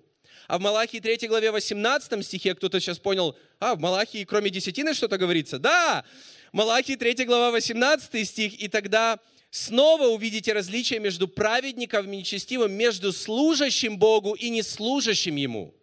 А 0.48 0.58
в 0.58 0.62
Малахии 0.62 1.00
3 1.00 1.28
главе 1.28 1.52
18 1.52 2.24
стихе 2.24 2.54
кто-то 2.54 2.80
сейчас 2.80 3.00
понял, 3.00 3.36
а, 3.60 3.76
в 3.76 3.80
Малахии 3.80 4.26
кроме 4.26 4.50
десятины 4.50 4.94
что-то 4.94 5.18
говорится? 5.18 5.58
Да, 5.58 6.04
Малахии 6.52 6.96
3 6.96 7.26
глава 7.26 7.52
18 7.52 8.28
стих, 8.28 8.62
и 8.62 8.68
тогда 8.68 9.20
снова 9.54 10.08
увидите 10.08 10.52
различие 10.52 11.00
между 11.00 11.28
праведником 11.28 12.12
и 12.12 12.18
нечестивым, 12.18 12.74
между 12.74 13.14
служащим 13.14 14.00
Богу 14.00 14.34
и 14.34 14.50
неслужащим 14.50 15.36
Ему. 15.36 15.76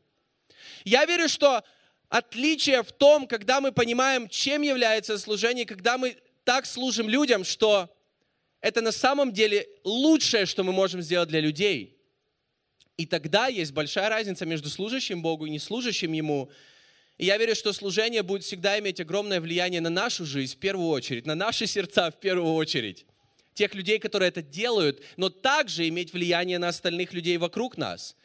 Я 0.85 1.05
верю, 1.05 1.29
что 1.29 1.63
отличие 2.09 2.83
в 2.83 2.91
том, 2.91 3.29
когда 3.29 3.61
мы 3.61 3.71
понимаем, 3.71 4.29
чем 4.29 4.63
является 4.63 5.19
служение, 5.19 5.67
когда 5.67 5.99
мы 5.99 6.17
так 6.43 6.67
служим 6.67 7.09
людям, 7.09 7.45
что 7.45 7.89
это 8.61 8.81
на 8.81 8.91
самом 8.91 9.33
деле 9.33 9.69
лучшее, 9.85 10.47
что 10.47 10.65
мы 10.65 10.73
можем 10.73 11.01
сделать 11.01 11.29
для 11.29 11.39
людей. 11.39 11.97
И 12.97 13.07
тогда 13.07 13.47
есть 13.47 13.71
большая 13.71 14.09
разница 14.09 14.47
между 14.47 14.69
служащим 14.69 15.23
Богу 15.23 15.47
и 15.47 15.51
неслужащим 15.51 16.11
Ему. 16.11 16.51
И 17.19 17.27
я 17.27 17.37
верю, 17.37 17.55
что 17.55 17.73
служение 17.73 18.25
будет 18.25 18.43
всегда 18.43 18.81
иметь 18.81 19.01
огромное 19.01 19.41
влияние 19.41 19.81
на 19.81 19.91
нашу 19.91 20.27
жизнь 20.27 20.57
в 20.57 20.59
первую 20.59 20.89
очередь, 20.89 21.25
на 21.25 21.37
наши 21.37 21.69
сердца 21.69 22.11
в 22.11 22.19
первую 22.19 22.55
очередь. 22.55 23.07
Тех 23.55 23.75
людей, 23.75 23.99
которые 23.99 24.29
это 24.29 24.43
делают, 24.43 25.03
но 25.17 25.29
также 25.29 25.89
иметь 25.89 26.13
влияние 26.13 26.59
на 26.59 26.69
остальных 26.69 27.13
людей 27.13 27.37
вокруг 27.37 27.77
нас. 27.77 28.17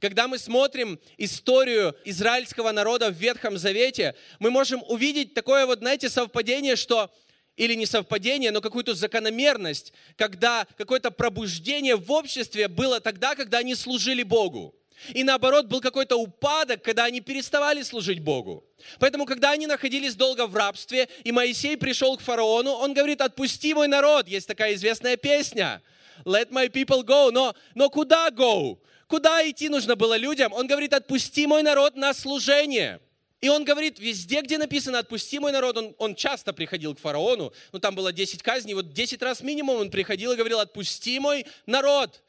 Когда 0.00 0.26
мы 0.26 0.38
смотрим 0.38 0.98
историю 1.16 1.94
израильского 2.04 2.72
народа 2.72 3.10
в 3.10 3.14
Ветхом 3.14 3.56
Завете, 3.56 4.16
мы 4.40 4.50
можем 4.50 4.82
увидеть 4.88 5.32
такое 5.34 5.64
вот, 5.64 5.78
знаете, 5.78 6.08
совпадение, 6.08 6.74
что 6.74 7.08
или 7.56 7.74
не 7.74 7.86
совпадение, 7.86 8.50
но 8.50 8.60
какую-то 8.60 8.94
закономерность, 8.94 9.92
когда 10.16 10.66
какое-то 10.76 11.10
пробуждение 11.10 11.96
в 11.96 12.10
обществе 12.10 12.66
было 12.66 13.00
тогда, 13.00 13.34
когда 13.34 13.58
они 13.58 13.74
служили 13.74 14.22
Богу. 14.22 14.74
И 15.10 15.24
наоборот, 15.24 15.66
был 15.66 15.80
какой-то 15.80 16.16
упадок, 16.16 16.82
когда 16.82 17.04
они 17.04 17.20
переставали 17.20 17.82
служить 17.82 18.20
Богу. 18.20 18.64
Поэтому, 18.98 19.26
когда 19.26 19.50
они 19.50 19.66
находились 19.66 20.14
долго 20.14 20.46
в 20.46 20.56
рабстве, 20.56 21.08
и 21.24 21.32
Моисей 21.32 21.76
пришел 21.76 22.16
к 22.16 22.20
фараону, 22.20 22.72
он 22.72 22.94
говорит, 22.94 23.20
отпусти 23.20 23.74
мой 23.74 23.88
народ. 23.88 24.28
Есть 24.28 24.48
такая 24.48 24.74
известная 24.74 25.16
песня. 25.16 25.82
Let 26.24 26.50
my 26.50 26.68
people 26.68 27.04
go. 27.04 27.30
Но, 27.30 27.54
но 27.74 27.90
куда 27.90 28.30
go? 28.30 28.78
Куда 29.08 29.48
идти 29.48 29.68
нужно 29.68 29.96
было 29.96 30.16
людям? 30.16 30.52
Он 30.52 30.66
говорит, 30.66 30.92
отпусти 30.94 31.46
мой 31.46 31.62
народ 31.62 31.96
на 31.96 32.14
служение. 32.14 33.00
И 33.42 33.48
он 33.48 33.64
говорит, 33.64 33.98
везде, 33.98 34.40
где 34.40 34.56
написано 34.56 35.00
«отпусти 35.00 35.40
мой 35.40 35.50
народ», 35.50 35.76
он, 35.76 35.96
он 35.98 36.14
часто 36.14 36.52
приходил 36.52 36.94
к 36.94 37.00
фараону, 37.00 37.52
ну 37.72 37.80
там 37.80 37.96
было 37.96 38.12
10 38.12 38.40
казней, 38.40 38.74
вот 38.74 38.92
10 38.92 39.20
раз 39.20 39.42
минимум 39.42 39.78
он 39.78 39.90
приходил 39.90 40.30
и 40.30 40.36
говорил 40.36 40.60
«отпусти 40.60 41.18
мой 41.18 41.44
народ 41.66 42.22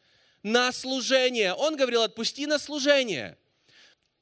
на 0.43 0.71
служение». 0.71 1.53
Он 1.53 1.75
говорил 1.75 2.03
«отпусти 2.03 2.45
на 2.45 2.59
служение». 2.59 3.37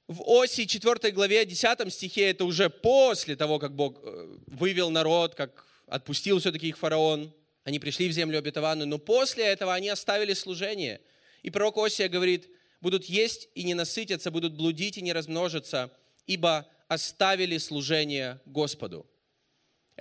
В 0.08 0.22
Оси 0.24 0.68
4 0.68 1.12
главе 1.12 1.46
10 1.46 1.94
стихе, 1.94 2.32
это 2.32 2.44
уже 2.46 2.70
после 2.70 3.36
того, 3.36 3.60
как 3.60 3.76
Бог 3.76 4.00
э, 4.04 4.38
вывел 4.48 4.90
народ, 4.90 5.36
как 5.36 5.66
отпустил 5.88 6.40
все-таки 6.40 6.68
их 6.68 6.78
фараон, 6.78 7.34
они 7.64 7.80
пришли 7.80 8.10
в 8.10 8.12
землю 8.12 8.40
обетованную, 8.40 8.88
но 8.88 8.98
после 8.98 9.46
этого 9.46 9.74
они 9.74 9.90
оставили 9.90 10.34
служение. 10.34 11.02
И 11.44 11.50
пророк 11.50 11.78
Осия 11.78 12.10
говорит, 12.10 12.50
будут 12.82 13.06
есть 13.06 13.50
и 13.56 13.64
не 13.64 13.74
насытятся, 13.74 14.32
будут 14.32 14.54
блудить 14.54 14.98
и 14.98 15.02
не 15.02 15.14
размножиться, 15.14 15.92
ибо 16.26 16.68
оставили 16.88 17.58
служение 17.58 18.42
Господу. 18.46 19.06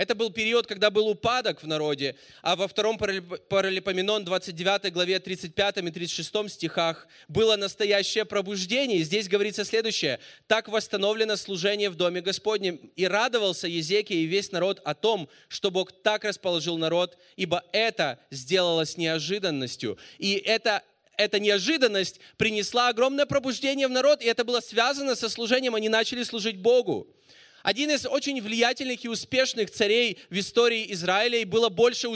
Это 0.00 0.14
был 0.14 0.30
период, 0.30 0.66
когда 0.66 0.88
был 0.88 1.08
упадок 1.08 1.62
в 1.62 1.66
народе, 1.66 2.16
а 2.40 2.56
во 2.56 2.68
втором 2.68 2.96
Паралипоменон 2.96 4.24
29 4.24 4.94
главе 4.94 5.20
35 5.20 5.76
и 5.76 5.90
36 5.90 6.50
стихах 6.50 7.06
было 7.28 7.56
настоящее 7.56 8.24
пробуждение. 8.24 9.02
здесь 9.02 9.28
говорится 9.28 9.62
следующее. 9.62 10.18
«Так 10.46 10.68
восстановлено 10.68 11.36
служение 11.36 11.90
в 11.90 11.96
Доме 11.96 12.22
Господнем, 12.22 12.76
и 12.96 13.06
радовался 13.06 13.68
Езекия 13.68 14.16
и 14.16 14.24
весь 14.24 14.52
народ 14.52 14.80
о 14.86 14.94
том, 14.94 15.28
что 15.48 15.70
Бог 15.70 15.92
так 15.92 16.24
расположил 16.24 16.78
народ, 16.78 17.18
ибо 17.36 17.62
это 17.72 18.20
сделалось 18.30 18.96
неожиданностью». 18.96 19.98
И 20.16 20.32
это 20.32 20.82
эта 21.18 21.38
неожиданность 21.38 22.20
принесла 22.38 22.88
огромное 22.88 23.26
пробуждение 23.26 23.86
в 23.86 23.90
народ, 23.90 24.22
и 24.22 24.26
это 24.26 24.46
было 24.46 24.60
связано 24.60 25.14
со 25.14 25.28
служением, 25.28 25.74
они 25.74 25.90
начали 25.90 26.22
служить 26.22 26.56
Богу. 26.56 27.14
Один 27.62 27.90
из 27.90 28.06
очень 28.06 28.40
влиятельных 28.40 29.04
и 29.04 29.08
успешных 29.08 29.70
царей 29.70 30.18
в 30.30 30.38
истории 30.38 30.92
Израиля, 30.92 31.38
и 31.38 31.44
было 31.44 31.68
больше 31.68 32.08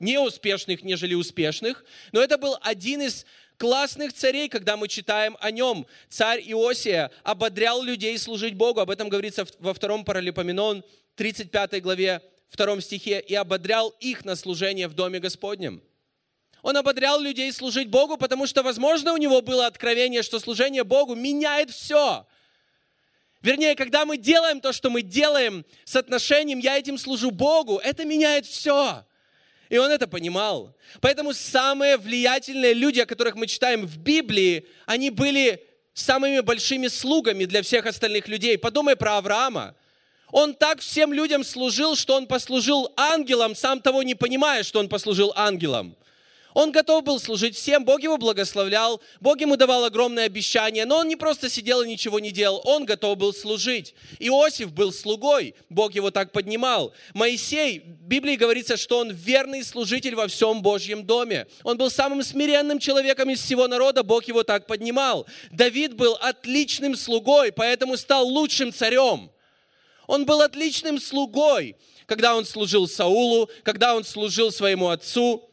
неуспешных, 0.00 0.82
нежели 0.82 1.14
успешных, 1.14 1.84
но 2.12 2.20
это 2.20 2.38
был 2.38 2.56
один 2.62 3.02
из 3.02 3.26
классных 3.58 4.12
царей, 4.12 4.48
когда 4.48 4.76
мы 4.76 4.88
читаем 4.88 5.36
о 5.40 5.50
нем. 5.50 5.86
Царь 6.08 6.40
Иосия 6.46 7.10
ободрял 7.24 7.82
людей 7.82 8.16
служить 8.18 8.54
Богу. 8.54 8.80
Об 8.80 8.90
этом 8.90 9.08
говорится 9.08 9.46
во 9.58 9.74
втором 9.74 10.04
Паралипоменон, 10.04 10.84
35 11.16 11.82
главе, 11.82 12.22
втором 12.48 12.80
стихе. 12.80 13.20
«И 13.20 13.34
ободрял 13.34 13.88
их 14.00 14.24
на 14.24 14.36
служение 14.36 14.88
в 14.88 14.94
Доме 14.94 15.18
Господнем». 15.18 15.82
Он 16.62 16.76
ободрял 16.76 17.20
людей 17.20 17.52
служить 17.52 17.88
Богу, 17.88 18.16
потому 18.16 18.46
что, 18.46 18.62
возможно, 18.62 19.12
у 19.12 19.16
него 19.16 19.42
было 19.42 19.66
откровение, 19.66 20.22
что 20.22 20.40
служение 20.40 20.84
Богу 20.84 21.14
меняет 21.14 21.70
все. 21.70 22.26
Вернее, 23.42 23.76
когда 23.76 24.04
мы 24.04 24.16
делаем 24.16 24.60
то, 24.60 24.72
что 24.72 24.90
мы 24.90 25.02
делаем 25.02 25.64
с 25.84 25.94
отношением 25.94 26.58
«я 26.58 26.76
этим 26.76 26.98
служу 26.98 27.30
Богу», 27.30 27.78
это 27.78 28.04
меняет 28.04 28.46
все. 28.46 29.04
И 29.68 29.78
он 29.78 29.90
это 29.90 30.08
понимал. 30.08 30.74
Поэтому 31.00 31.32
самые 31.34 31.98
влиятельные 31.98 32.72
люди, 32.72 33.00
о 33.00 33.06
которых 33.06 33.36
мы 33.36 33.46
читаем 33.46 33.86
в 33.86 33.98
Библии, 33.98 34.66
они 34.86 35.10
были 35.10 35.64
самыми 35.92 36.40
большими 36.40 36.88
слугами 36.88 37.44
для 37.44 37.62
всех 37.62 37.86
остальных 37.86 38.28
людей. 38.28 38.56
Подумай 38.56 38.96
про 38.96 39.18
Авраама. 39.18 39.74
Он 40.30 40.54
так 40.54 40.80
всем 40.80 41.12
людям 41.12 41.44
служил, 41.44 41.96
что 41.96 42.14
он 42.14 42.26
послужил 42.26 42.92
ангелом, 42.96 43.54
сам 43.54 43.80
того 43.80 44.02
не 44.02 44.14
понимая, 44.14 44.62
что 44.62 44.78
он 44.80 44.88
послужил 44.88 45.32
ангелом. 45.36 45.96
Он 46.54 46.72
готов 46.72 47.04
был 47.04 47.20
служить 47.20 47.56
всем, 47.56 47.84
Бог 47.84 48.02
его 48.02 48.16
благословлял, 48.16 49.00
Бог 49.20 49.40
ему 49.40 49.56
давал 49.56 49.84
огромное 49.84 50.24
обещание, 50.24 50.86
но 50.86 50.98
он 50.98 51.08
не 51.08 51.16
просто 51.16 51.50
сидел 51.50 51.82
и 51.82 51.88
ничего 51.88 52.18
не 52.20 52.30
делал, 52.30 52.60
он 52.64 52.84
готов 52.84 53.18
был 53.18 53.34
служить. 53.34 53.94
Иосиф 54.18 54.72
был 54.72 54.92
слугой, 54.92 55.54
Бог 55.68 55.94
его 55.94 56.10
так 56.10 56.32
поднимал. 56.32 56.92
Моисей, 57.14 57.80
в 57.80 58.06
Библии 58.08 58.36
говорится, 58.36 58.76
что 58.76 58.98
он 58.98 59.10
верный 59.12 59.62
служитель 59.62 60.14
во 60.14 60.26
всем 60.26 60.62
Божьем 60.62 61.04
доме. 61.04 61.46
Он 61.64 61.76
был 61.76 61.90
самым 61.90 62.22
смиренным 62.22 62.78
человеком 62.78 63.30
из 63.30 63.40
всего 63.40 63.68
народа, 63.68 64.02
Бог 64.02 64.24
его 64.24 64.42
так 64.42 64.66
поднимал. 64.66 65.26
Давид 65.50 65.94
был 65.94 66.16
отличным 66.20 66.96
слугой, 66.96 67.52
поэтому 67.52 67.96
стал 67.96 68.26
лучшим 68.26 68.72
царем. 68.72 69.30
Он 70.06 70.24
был 70.24 70.40
отличным 70.40 70.98
слугой, 70.98 71.76
когда 72.06 72.34
он 72.34 72.46
служил 72.46 72.88
Саулу, 72.88 73.50
когда 73.62 73.94
он 73.94 74.04
служил 74.04 74.50
своему 74.50 74.88
отцу. 74.88 75.47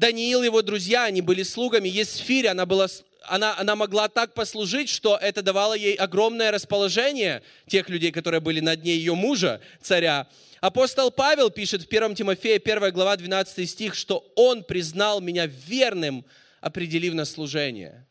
Даниил 0.00 0.40
и 0.40 0.46
его 0.46 0.62
друзья, 0.62 1.04
они 1.04 1.20
были 1.20 1.42
слугами. 1.42 1.86
Есфирь, 1.86 2.48
она, 2.48 2.64
была, 2.64 2.86
она, 3.24 3.54
она 3.58 3.76
могла 3.76 4.08
так 4.08 4.32
послужить, 4.32 4.88
что 4.88 5.18
это 5.20 5.42
давало 5.42 5.74
ей 5.74 5.94
огромное 5.94 6.50
расположение 6.50 7.42
тех 7.66 7.90
людей, 7.90 8.10
которые 8.10 8.40
были 8.40 8.60
над 8.60 8.82
ней, 8.82 8.96
ее 8.96 9.14
мужа, 9.14 9.60
царя. 9.82 10.26
Апостол 10.62 11.10
Павел 11.10 11.50
пишет 11.50 11.82
в 11.82 11.86
1 11.86 12.14
Тимофея 12.14 12.58
1 12.58 12.92
глава 12.92 13.14
12 13.14 13.68
стих, 13.68 13.94
что 13.94 14.26
он 14.36 14.64
признал 14.64 15.20
меня 15.20 15.44
верным, 15.44 16.24
определив 16.62 17.12
на 17.12 17.26
служение. 17.26 18.06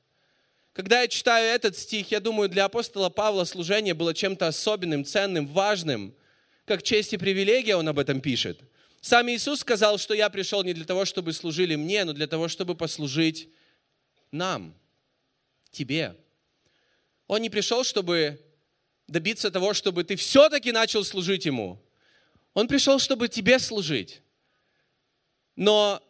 Когда 0.74 1.02
я 1.02 1.08
читаю 1.08 1.48
этот 1.48 1.76
стих, 1.76 2.12
я 2.12 2.20
думаю, 2.20 2.50
для 2.50 2.66
апостола 2.66 3.10
Павла 3.10 3.46
служение 3.46 3.96
было 3.96 4.14
чем-то 4.14 4.46
особенным, 4.46 5.06
ценным, 5.06 5.48
важным. 5.48 6.14
Как 6.66 6.84
честь 6.84 7.14
и 7.14 7.18
привилегия 7.18 7.76
он 7.76 7.88
об 7.88 7.98
этом 7.98 8.22
пишет. 8.22 8.60
Сам 9.02 9.30
Иисус 9.30 9.62
сказал, 9.62 9.98
что 9.98 10.14
я 10.14 10.30
пришел 10.30 10.64
не 10.64 10.74
для 10.74 10.86
того, 10.86 11.06
чтобы 11.06 11.34
служили 11.34 11.76
мне, 11.76 12.04
но 12.04 12.14
для 12.14 12.28
того, 12.28 12.48
чтобы 12.48 12.76
послужить 12.76 13.50
нам, 14.32 14.76
тебе. 15.72 16.16
Он 17.28 17.42
не 17.42 17.50
пришел, 17.50 17.84
чтобы 17.84 18.42
добиться 19.08 19.52
того, 19.52 19.74
чтобы 19.74 20.04
ты 20.04 20.16
все-таки 20.16 20.72
начал 20.72 21.04
служить 21.04 21.46
Ему. 21.46 21.82
Он 22.54 22.68
пришел, 22.68 23.00
чтобы 23.00 23.28
тебе 23.28 23.60
служить. 23.60 24.22
Но 25.56 26.04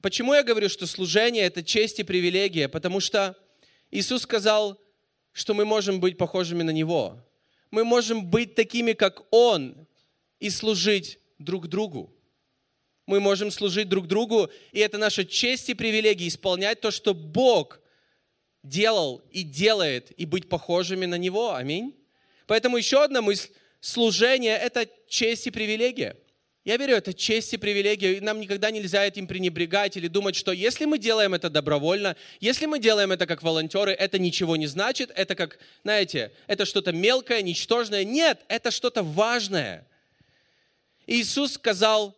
почему 0.00 0.34
я 0.34 0.42
говорю, 0.42 0.68
что 0.68 0.86
служение– 0.86 1.44
это 1.44 1.62
честь 1.62 1.98
и 2.00 2.04
привилегия? 2.04 2.68
Потому 2.68 3.00
что 3.00 3.36
Иисус 3.90 4.22
сказал, 4.22 4.80
что 5.32 5.52
мы 5.52 5.64
можем 5.64 6.00
быть 6.00 6.16
похожими 6.16 6.62
на 6.62 6.70
Него. 6.70 7.22
Мы 7.70 7.84
можем 7.84 8.26
быть 8.26 8.54
такими, 8.54 8.92
как 8.92 9.22
Он, 9.30 9.86
и 10.40 10.50
служить 10.50 11.18
друг 11.38 11.68
другу. 11.68 12.12
Мы 13.06 13.20
можем 13.20 13.50
служить 13.50 13.88
друг 13.88 14.08
другу, 14.08 14.50
и 14.72 14.80
это 14.80 14.98
наша 14.98 15.24
честь 15.24 15.68
и 15.68 15.74
привилегия 15.74 16.26
исполнять 16.26 16.80
то, 16.80 16.90
что 16.90 17.14
Бог 17.14 17.80
делал 18.64 19.22
и 19.30 19.42
делает, 19.42 20.12
и 20.16 20.26
быть 20.26 20.48
похожими 20.48 21.06
на 21.06 21.16
Него. 21.16 21.54
Аминь. 21.54 21.94
Поэтому 22.46 22.76
еще 22.76 23.02
одна 23.02 23.22
мысль. 23.22 23.48
Служение– 23.80 24.56
это 24.58 24.88
честь 25.08 25.46
и 25.46 25.50
привилегия. 25.50 26.16
Я 26.64 26.76
верю, 26.78 26.96
это 26.96 27.14
честь 27.14 27.54
и 27.54 27.58
привилегия, 27.58 28.14
и 28.14 28.20
нам 28.20 28.40
никогда 28.40 28.72
нельзя 28.72 29.06
этим 29.06 29.28
пренебрегать 29.28 29.96
или 29.96 30.08
думать, 30.08 30.34
что 30.34 30.50
если 30.50 30.84
мы 30.84 30.98
делаем 30.98 31.32
это 31.32 31.48
добровольно, 31.48 32.16
если 32.40 32.66
мы 32.66 32.80
делаем 32.80 33.12
это 33.12 33.24
как 33.24 33.44
волонтеры, 33.44 33.92
это 33.92 34.18
ничего 34.18 34.56
не 34.56 34.66
значит, 34.66 35.12
это 35.14 35.36
как, 35.36 35.60
знаете, 35.84 36.32
это 36.48 36.64
что-то 36.64 36.90
мелкое, 36.90 37.42
ничтожное. 37.42 38.02
Нет, 38.02 38.40
это 38.48 38.72
что-то 38.72 39.04
важное. 39.04 39.86
Иисус 41.06 41.54
сказал, 41.54 42.16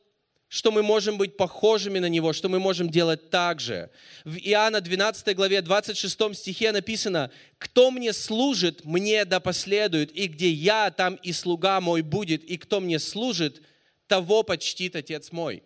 что 0.48 0.72
мы 0.72 0.82
можем 0.82 1.18
быть 1.18 1.36
похожими 1.36 1.98
на 1.98 2.08
Него, 2.08 2.32
что 2.32 2.48
мы 2.48 2.58
можем 2.58 2.88
делать 2.88 3.28
так 3.28 3.60
же. 3.60 3.90
В 4.24 4.36
Иоанна 4.36 4.80
12 4.80 5.36
главе 5.36 5.60
26 5.60 6.34
стихе 6.34 6.72
написано, 6.72 7.30
«Кто 7.58 7.90
мне 7.90 8.14
служит, 8.14 8.84
мне 8.84 9.26
да 9.26 9.40
последует, 9.40 10.10
и 10.16 10.26
где 10.26 10.48
я, 10.48 10.90
там 10.90 11.16
и 11.16 11.32
слуга 11.32 11.80
мой 11.82 12.00
будет, 12.00 12.42
и 12.44 12.56
кто 12.56 12.80
мне 12.80 12.98
служит, 12.98 13.60
того 14.06 14.42
почтит 14.42 14.96
Отец 14.96 15.32
мой». 15.32 15.62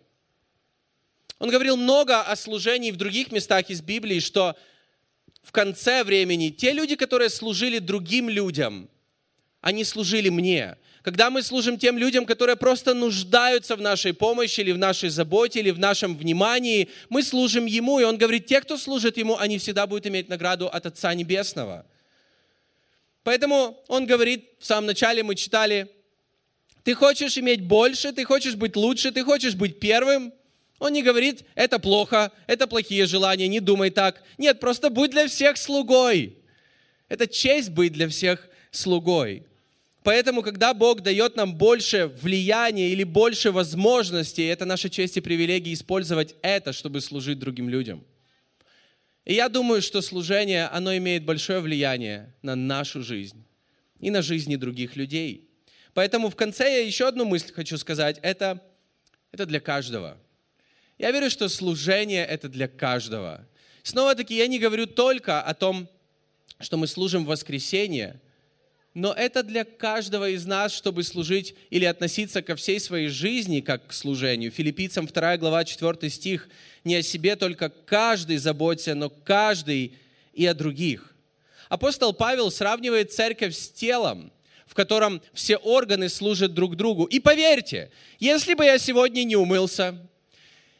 Он 1.39 1.49
говорил 1.49 1.77
много 1.77 2.21
о 2.21 2.35
служении 2.35 2.91
в 2.91 2.97
других 2.97 3.31
местах 3.31 3.69
из 3.69 3.81
Библии, 3.81 4.19
что 4.19 4.55
в 5.43 5.51
конце 5.53 6.03
времени 6.03 6.49
те 6.49 6.73
люди, 6.73 6.95
которые 6.95 7.29
служили 7.29 7.79
другим 7.79 8.29
людям, 8.29 8.89
они 9.61 9.85
служили 9.85 10.27
мне– 10.27 10.75
когда 11.03 11.29
мы 11.29 11.43
служим 11.43 11.77
тем 11.77 11.97
людям, 11.97 12.25
которые 12.25 12.55
просто 12.55 12.93
нуждаются 12.93 13.75
в 13.75 13.81
нашей 13.81 14.13
помощи 14.13 14.61
или 14.61 14.71
в 14.71 14.77
нашей 14.77 15.09
заботе 15.09 15.59
или 15.59 15.69
в 15.69 15.77
нашем 15.77 16.15
внимании, 16.15 16.89
мы 17.09 17.23
служим 17.23 17.65
Ему. 17.65 17.99
И 17.99 18.03
Он 18.03 18.17
говорит, 18.17 18.45
те, 18.45 18.61
кто 18.61 18.77
служит 18.77 19.17
Ему, 19.17 19.37
они 19.37 19.57
всегда 19.57 19.85
будут 19.85 20.07
иметь 20.07 20.29
награду 20.29 20.69
от 20.69 20.85
Отца 20.85 21.13
Небесного. 21.13 21.85
Поэтому 23.23 23.83
Он 23.89 24.05
говорит, 24.05 24.45
в 24.59 24.65
самом 24.65 24.87
начале 24.87 25.23
мы 25.23 25.35
читали, 25.35 25.89
ты 26.83 26.93
хочешь 26.93 27.37
иметь 27.37 27.61
больше, 27.61 28.13
ты 28.13 28.23
хочешь 28.23 28.55
быть 28.55 28.77
лучше, 28.77 29.11
ты 29.11 29.25
хочешь 29.25 29.55
быть 29.55 29.81
первым. 29.81 30.33
Он 30.79 30.93
не 30.93 31.03
говорит, 31.03 31.43
это 31.55 31.79
плохо, 31.79 32.31
это 32.47 32.65
плохие 32.65 33.07
желания, 33.07 33.49
не 33.49 33.59
думай 33.59 33.89
так. 33.89 34.23
Нет, 34.37 34.61
просто 34.61 34.89
будь 34.89 35.11
для 35.11 35.27
всех 35.27 35.57
слугой. 35.57 36.37
Это 37.09 37.27
честь 37.27 37.71
быть 37.71 37.91
для 37.91 38.07
всех 38.07 38.47
слугой. 38.71 39.43
Поэтому, 40.03 40.41
когда 40.41 40.73
Бог 40.73 41.01
дает 41.01 41.37
нам 41.37 41.55
больше 41.55 42.07
влияния 42.21 42.89
или 42.89 43.03
больше 43.03 43.51
возможностей, 43.51 44.43
это 44.43 44.65
наша 44.65 44.89
честь 44.89 45.15
и 45.15 45.21
привилегия 45.21 45.73
использовать 45.73 46.35
это, 46.41 46.73
чтобы 46.73 46.99
служить 46.99 47.39
другим 47.39 47.69
людям. 47.69 48.03
И 49.23 49.33
я 49.33 49.47
думаю, 49.47 49.81
что 49.81 50.01
служение, 50.01 50.65
оно 50.67 50.95
имеет 50.97 51.23
большое 51.23 51.61
влияние 51.61 52.35
на 52.41 52.55
нашу 52.55 53.01
жизнь 53.01 53.45
и 54.01 54.11
на 54.11 54.21
жизни 54.21 54.57
других 54.57 54.97
людей. 54.97 55.49
Поэтому 55.93 56.29
в 56.29 56.35
конце 56.35 56.65
я 56.65 56.85
еще 56.85 57.07
одну 57.07 57.23
мысль 57.23 57.53
хочу 57.53 57.77
сказать. 57.77 58.19
Это, 58.21 58.61
это 59.31 59.45
для 59.45 59.61
каждого. 59.61 60.17
Я 60.97 61.11
верю, 61.11 61.29
что 61.29 61.47
служение– 61.47 62.25
это 62.29 62.49
для 62.49 62.67
каждого. 62.67 63.47
Снова-таки 63.83 64.35
я 64.35 64.47
не 64.47 64.59
говорю 64.59 64.85
только 64.85 65.41
о 65.41 65.53
том, 65.53 65.87
что 66.59 66.75
мы 66.75 66.87
служим 66.87 67.23
в 67.23 67.27
воскресенье– 67.27 68.19
но 68.93 69.11
это 69.11 69.41
для 69.41 69.63
каждого 69.63 70.29
из 70.29 70.45
нас, 70.45 70.71
чтобы 70.71 71.03
служить 71.03 71.55
или 71.71 71.85
относиться 71.85 72.41
ко 72.43 72.55
всей 72.55 72.79
своей 72.79 73.07
жизни 73.07 73.59
как 73.59 73.87
к 73.87 73.93
служению. 73.93 74.51
Филиппийцам 74.51 75.07
2 75.07 75.37
глава 75.37 75.65
4 75.65 76.09
стих. 76.09 76.47
«Не 76.83 76.97
о 76.97 77.01
себе 77.01 77.35
только 77.35 77.69
каждый 77.69 78.37
заботься, 78.37 78.93
но 78.93 79.09
каждый 79.09 79.93
и 80.33 80.45
о 80.45 80.53
других». 80.53 81.15
Апостол 81.69 82.13
Павел 82.13 82.51
сравнивает 82.51 83.11
церковь 83.11 83.55
с 83.55 83.69
телом, 83.69 84.31
в 84.67 84.75
котором 84.75 85.23
все 85.33 85.57
органы 85.57 86.07
служат 86.07 86.53
друг 86.53 86.75
другу. 86.75 87.05
И 87.05 87.19
поверьте, 87.19 87.89
если 88.19 88.53
бы 88.53 88.65
я 88.65 88.77
сегодня 88.77 89.23
не 89.23 89.35
умылся, 89.35 89.97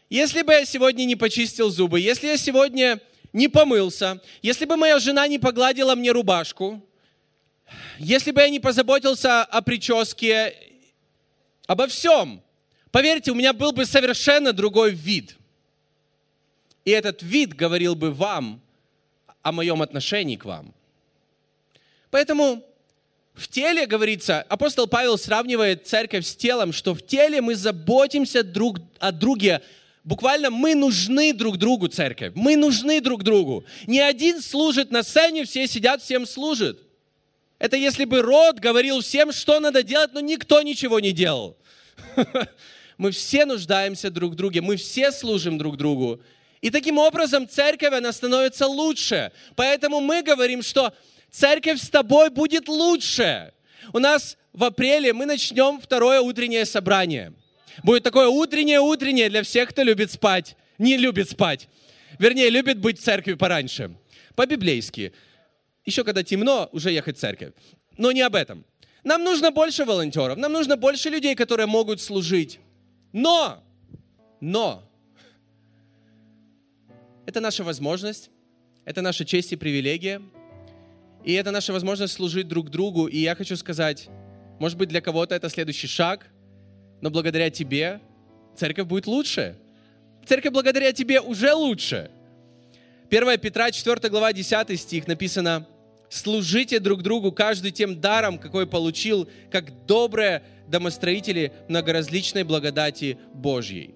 если 0.09 0.43
бы 0.43 0.53
я 0.53 0.65
сегодня 0.65 1.05
не 1.05 1.15
почистил 1.15 1.71
зубы, 1.71 1.99
если 1.99 2.27
я 2.27 2.37
сегодня 2.37 2.99
не 3.31 3.47
помылся, 3.47 4.21
если 4.43 4.65
бы 4.65 4.77
моя 4.77 4.99
жена 4.99 5.27
не 5.27 5.39
погладила 5.39 5.95
мне 5.95 6.11
рубашку, 6.11 6.83
если 7.99 8.31
бы 8.31 8.41
я 8.41 8.49
не 8.49 8.59
позаботился 8.59 9.43
о 9.43 9.61
прическе, 9.61 10.55
обо 11.67 11.87
всем, 11.87 12.41
поверьте, 12.91 13.31
у 13.31 13.35
меня 13.35 13.53
был 13.53 13.71
бы 13.71 13.85
совершенно 13.85 14.53
другой 14.53 14.91
вид. 14.91 15.37
И 16.85 16.91
этот 16.91 17.21
вид 17.21 17.55
говорил 17.55 17.95
бы 17.95 18.11
вам 18.11 18.61
о 19.41 19.51
моем 19.51 19.81
отношении 19.81 20.35
к 20.35 20.45
вам. 20.45 20.73
Поэтому 22.11 22.63
в 23.33 23.47
теле, 23.47 23.87
говорится, 23.87 24.41
апостол 24.43 24.87
Павел 24.87 25.17
сравнивает 25.17 25.87
церковь 25.87 26.25
с 26.25 26.35
телом, 26.35 26.71
что 26.71 26.93
в 26.93 27.01
теле 27.01 27.41
мы 27.41 27.55
заботимся 27.55 28.43
друг 28.43 28.77
о 28.99 29.11
друге. 29.11 29.61
Буквально 30.03 30.49
мы 30.49 30.75
нужны 30.75 31.33
друг 31.33 31.57
другу, 31.57 31.87
церковь. 31.87 32.33
Мы 32.35 32.55
нужны 32.55 33.01
друг 33.01 33.23
другу. 33.23 33.65
Не 33.87 34.01
один 34.01 34.41
служит 34.41 34.91
на 34.91 35.01
сцене, 35.01 35.45
все 35.45 35.67
сидят, 35.67 36.01
всем 36.01 36.25
служат. 36.25 36.79
Это 37.63 37.77
если 37.77 38.03
бы 38.03 38.21
род 38.21 38.59
говорил 38.59 38.99
всем, 38.99 39.31
что 39.31 39.61
надо 39.61 39.83
делать, 39.83 40.11
но 40.11 40.19
никто 40.19 40.61
ничего 40.61 40.99
не 40.99 41.13
делал. 41.13 41.57
Мы 42.97 43.11
все 43.11 43.45
нуждаемся 43.45 44.09
друг 44.09 44.33
в 44.33 44.35
друге, 44.35 44.59
мы 44.59 44.75
все 44.75 45.13
служим 45.13 45.57
друг 45.57 45.77
другу. 45.77 46.21
И 46.59 46.69
таким 46.69 46.97
образом 46.97 47.47
церковь, 47.47 47.93
она 47.93 48.11
становится 48.11 48.67
лучше. 48.67 49.31
Поэтому 49.55 50.01
мы 50.01 50.21
говорим, 50.21 50.61
что 50.61 50.93
церковь 51.31 51.81
с 51.81 51.89
тобой 51.89 52.29
будет 52.29 52.67
лучше. 52.67 53.53
У 53.93 53.99
нас 53.99 54.37
в 54.51 54.65
апреле 54.65 55.13
мы 55.13 55.25
начнем 55.25 55.79
второе 55.79 56.19
утреннее 56.19 56.65
собрание. 56.65 57.33
Будет 57.81 58.03
такое 58.03 58.27
утреннее-утреннее 58.27 59.29
для 59.29 59.41
всех, 59.41 59.69
кто 59.69 59.83
любит 59.83 60.11
спать. 60.11 60.57
Не 60.77 60.97
любит 60.97 61.29
спать. 61.29 61.69
Вернее, 62.19 62.49
любит 62.49 62.79
быть 62.79 62.99
в 62.99 63.03
церкви 63.03 63.33
пораньше. 63.33 63.95
По-библейски 64.35 65.13
еще 65.85 66.03
когда 66.03 66.23
темно, 66.23 66.69
уже 66.71 66.91
ехать 66.91 67.17
в 67.17 67.19
церковь. 67.19 67.53
Но 67.97 68.11
не 68.11 68.21
об 68.21 68.35
этом. 68.35 68.65
Нам 69.03 69.23
нужно 69.23 69.51
больше 69.51 69.83
волонтеров, 69.85 70.37
нам 70.37 70.51
нужно 70.51 70.77
больше 70.77 71.09
людей, 71.09 71.35
которые 71.35 71.67
могут 71.67 71.99
служить. 72.01 72.59
Но, 73.11 73.63
но, 74.39 74.89
это 77.25 77.41
наша 77.41 77.63
возможность, 77.63 78.29
это 78.85 79.01
наша 79.01 79.25
честь 79.25 79.51
и 79.51 79.55
привилегия, 79.55 80.21
и 81.23 81.33
это 81.33 81.51
наша 81.51 81.73
возможность 81.73 82.13
служить 82.13 82.47
друг 82.47 82.69
другу. 82.69 83.07
И 83.07 83.17
я 83.17 83.35
хочу 83.35 83.55
сказать, 83.57 84.09
может 84.59 84.77
быть, 84.77 84.89
для 84.89 85.01
кого-то 85.01 85.35
это 85.35 85.49
следующий 85.49 85.87
шаг, 85.87 86.27
но 87.01 87.09
благодаря 87.09 87.49
тебе 87.49 87.99
церковь 88.55 88.87
будет 88.87 89.07
лучше. 89.07 89.57
Церковь 90.25 90.53
благодаря 90.53 90.93
тебе 90.93 91.19
уже 91.19 91.53
лучше. 91.53 92.09
1 93.09 93.39
Петра 93.39 93.71
4 93.71 94.09
глава 94.09 94.31
10 94.31 94.79
стих 94.79 95.07
написано, 95.07 95.67
Служите 96.13 96.79
друг 96.79 97.01
другу, 97.01 97.31
каждый 97.31 97.71
тем 97.71 97.99
даром, 97.99 98.37
какой 98.37 98.67
получил, 98.67 99.27
как 99.49 99.87
добрые 99.87 100.43
домостроители 100.67 101.51
многоразличной 101.67 102.43
благодати 102.43 103.17
Божьей. 103.33 103.95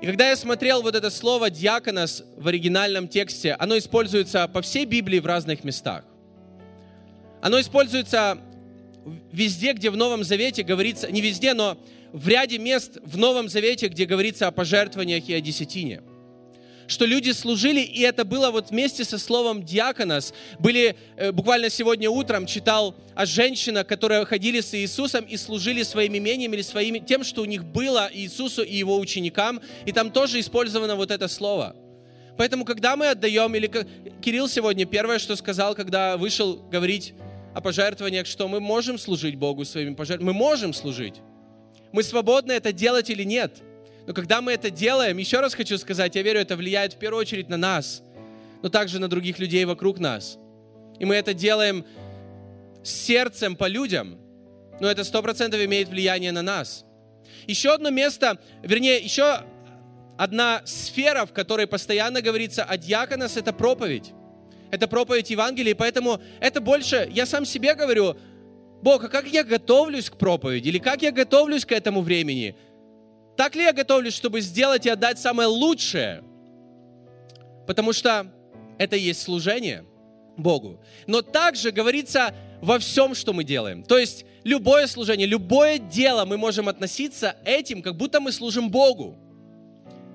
И 0.00 0.06
когда 0.06 0.28
я 0.30 0.36
смотрел 0.36 0.80
вот 0.80 0.94
это 0.94 1.10
слово 1.10 1.50
«диаконос» 1.50 2.22
в 2.36 2.46
оригинальном 2.46 3.08
тексте, 3.08 3.54
оно 3.58 3.76
используется 3.78 4.46
по 4.46 4.62
всей 4.62 4.84
Библии 4.84 5.18
в 5.18 5.26
разных 5.26 5.64
местах. 5.64 6.04
Оно 7.42 7.58
используется 7.60 8.38
везде, 9.32 9.72
где 9.72 9.90
в 9.90 9.96
Новом 9.96 10.22
Завете 10.22 10.62
говорится, 10.62 11.10
не 11.10 11.20
везде, 11.20 11.52
но 11.52 11.78
в 12.12 12.28
ряде 12.28 12.58
мест 12.58 12.98
в 13.02 13.18
Новом 13.18 13.48
Завете, 13.48 13.88
где 13.88 14.04
говорится 14.04 14.46
о 14.46 14.52
пожертвованиях 14.52 15.28
и 15.28 15.34
о 15.34 15.40
десятине– 15.40 16.00
что 16.88 17.04
люди 17.04 17.30
служили, 17.30 17.80
и 17.80 18.00
это 18.00 18.24
было 18.24 18.50
вот 18.50 18.70
вместе 18.70 19.04
со 19.04 19.18
словом 19.18 19.62
«диаконос». 19.62 20.32
Были, 20.58 20.96
э, 21.16 21.32
буквально 21.32 21.68
сегодня 21.70 22.10
утром 22.10 22.46
читал 22.46 22.96
о 23.14 23.26
женщинах, 23.26 23.86
которые 23.86 24.24
ходили 24.24 24.60
с 24.60 24.74
Иисусом 24.74 25.24
и 25.24 25.36
служили 25.36 25.82
своим 25.82 26.16
имением 26.16 26.54
или 26.54 26.62
своим, 26.62 27.04
тем, 27.04 27.24
что 27.24 27.42
у 27.42 27.44
них 27.44 27.64
было 27.64 28.10
Иисусу 28.12 28.62
и 28.62 28.74
его 28.74 28.98
ученикам, 28.98 29.60
и 29.84 29.92
там 29.92 30.10
тоже 30.10 30.40
использовано 30.40 30.96
вот 30.96 31.10
это 31.10 31.28
слово. 31.28 31.76
Поэтому, 32.38 32.64
когда 32.64 32.96
мы 32.96 33.08
отдаем, 33.08 33.54
или 33.54 33.70
Кирилл 34.22 34.48
сегодня 34.48 34.86
первое, 34.86 35.18
что 35.18 35.36
сказал, 35.36 35.74
когда 35.74 36.16
вышел 36.16 36.56
говорить 36.56 37.12
о 37.54 37.60
пожертвованиях, 37.60 38.26
что 38.26 38.48
мы 38.48 38.60
можем 38.60 38.98
служить 38.98 39.36
Богу 39.36 39.66
своими 39.66 39.94
пожертвованиями, 39.94 40.38
мы 40.38 40.38
можем 40.38 40.72
служить. 40.72 41.16
Мы 41.92 42.02
свободны 42.02 42.52
это 42.52 42.72
делать 42.72 43.10
или 43.10 43.24
нет– 43.24 43.58
но 44.08 44.14
когда 44.14 44.40
мы 44.40 44.52
это 44.52 44.70
делаем, 44.70 45.18
еще 45.18 45.40
раз 45.40 45.52
хочу 45.52 45.76
сказать, 45.76 46.16
я 46.16 46.22
верю, 46.22 46.40
это 46.40 46.56
влияет 46.56 46.94
в 46.94 46.96
первую 46.96 47.20
очередь 47.20 47.50
на 47.50 47.58
нас, 47.58 48.02
но 48.62 48.70
также 48.70 48.98
на 48.98 49.06
других 49.06 49.38
людей 49.38 49.66
вокруг 49.66 49.98
нас. 49.98 50.38
И 50.98 51.04
мы 51.04 51.14
это 51.14 51.34
делаем 51.34 51.84
с 52.82 52.90
сердцем 52.90 53.54
по 53.54 53.68
людям, 53.68 54.16
но 54.80 54.90
это 54.90 55.04
сто 55.04 55.20
процентов 55.22 55.60
имеет 55.60 55.90
влияние 55.90 56.32
на 56.32 56.40
нас. 56.40 56.86
Еще 57.46 57.70
одно 57.70 57.90
место, 57.90 58.38
вернее, 58.62 58.96
еще 58.96 59.42
одна 60.16 60.62
сфера, 60.64 61.26
в 61.26 61.34
которой 61.34 61.66
постоянно 61.66 62.22
говорится 62.22 62.64
о 62.64 62.78
диаконос, 62.78 63.36
это 63.36 63.52
проповедь. 63.52 64.12
Это 64.70 64.88
проповедь 64.88 65.28
Евангелия, 65.28 65.72
и 65.72 65.76
поэтому 65.76 66.18
это 66.40 66.62
больше, 66.62 67.10
я 67.12 67.26
сам 67.26 67.44
себе 67.44 67.74
говорю, 67.74 68.16
Бог, 68.80 69.04
а 69.04 69.08
как 69.08 69.28
я 69.28 69.44
готовлюсь 69.44 70.08
к 70.08 70.16
проповеди, 70.16 70.68
или 70.68 70.78
как 70.78 71.02
я 71.02 71.12
готовлюсь 71.12 71.66
к 71.66 71.72
этому 71.72 72.00
времени? 72.00 72.56
Так 73.38 73.54
ли 73.54 73.62
я 73.62 73.72
готовлюсь, 73.72 74.14
чтобы 74.14 74.40
сделать 74.40 74.84
и 74.84 74.90
отдать 74.90 75.16
самое 75.16 75.48
лучшее? 75.48 76.24
Потому 77.68 77.92
что 77.92 78.32
это 78.78 78.96
и 78.96 79.00
есть 79.00 79.22
служение 79.22 79.84
Богу. 80.36 80.80
Но 81.06 81.22
также 81.22 81.70
говорится 81.70 82.34
во 82.60 82.80
всем, 82.80 83.14
что 83.14 83.32
мы 83.32 83.44
делаем. 83.44 83.84
То 83.84 83.96
есть 83.96 84.24
любое 84.42 84.88
служение, 84.88 85.28
любое 85.28 85.78
дело 85.78 86.24
мы 86.24 86.36
можем 86.36 86.68
относиться 86.68 87.36
этим, 87.44 87.80
как 87.80 87.96
будто 87.96 88.18
мы 88.18 88.32
служим 88.32 88.70
Богу. 88.70 89.16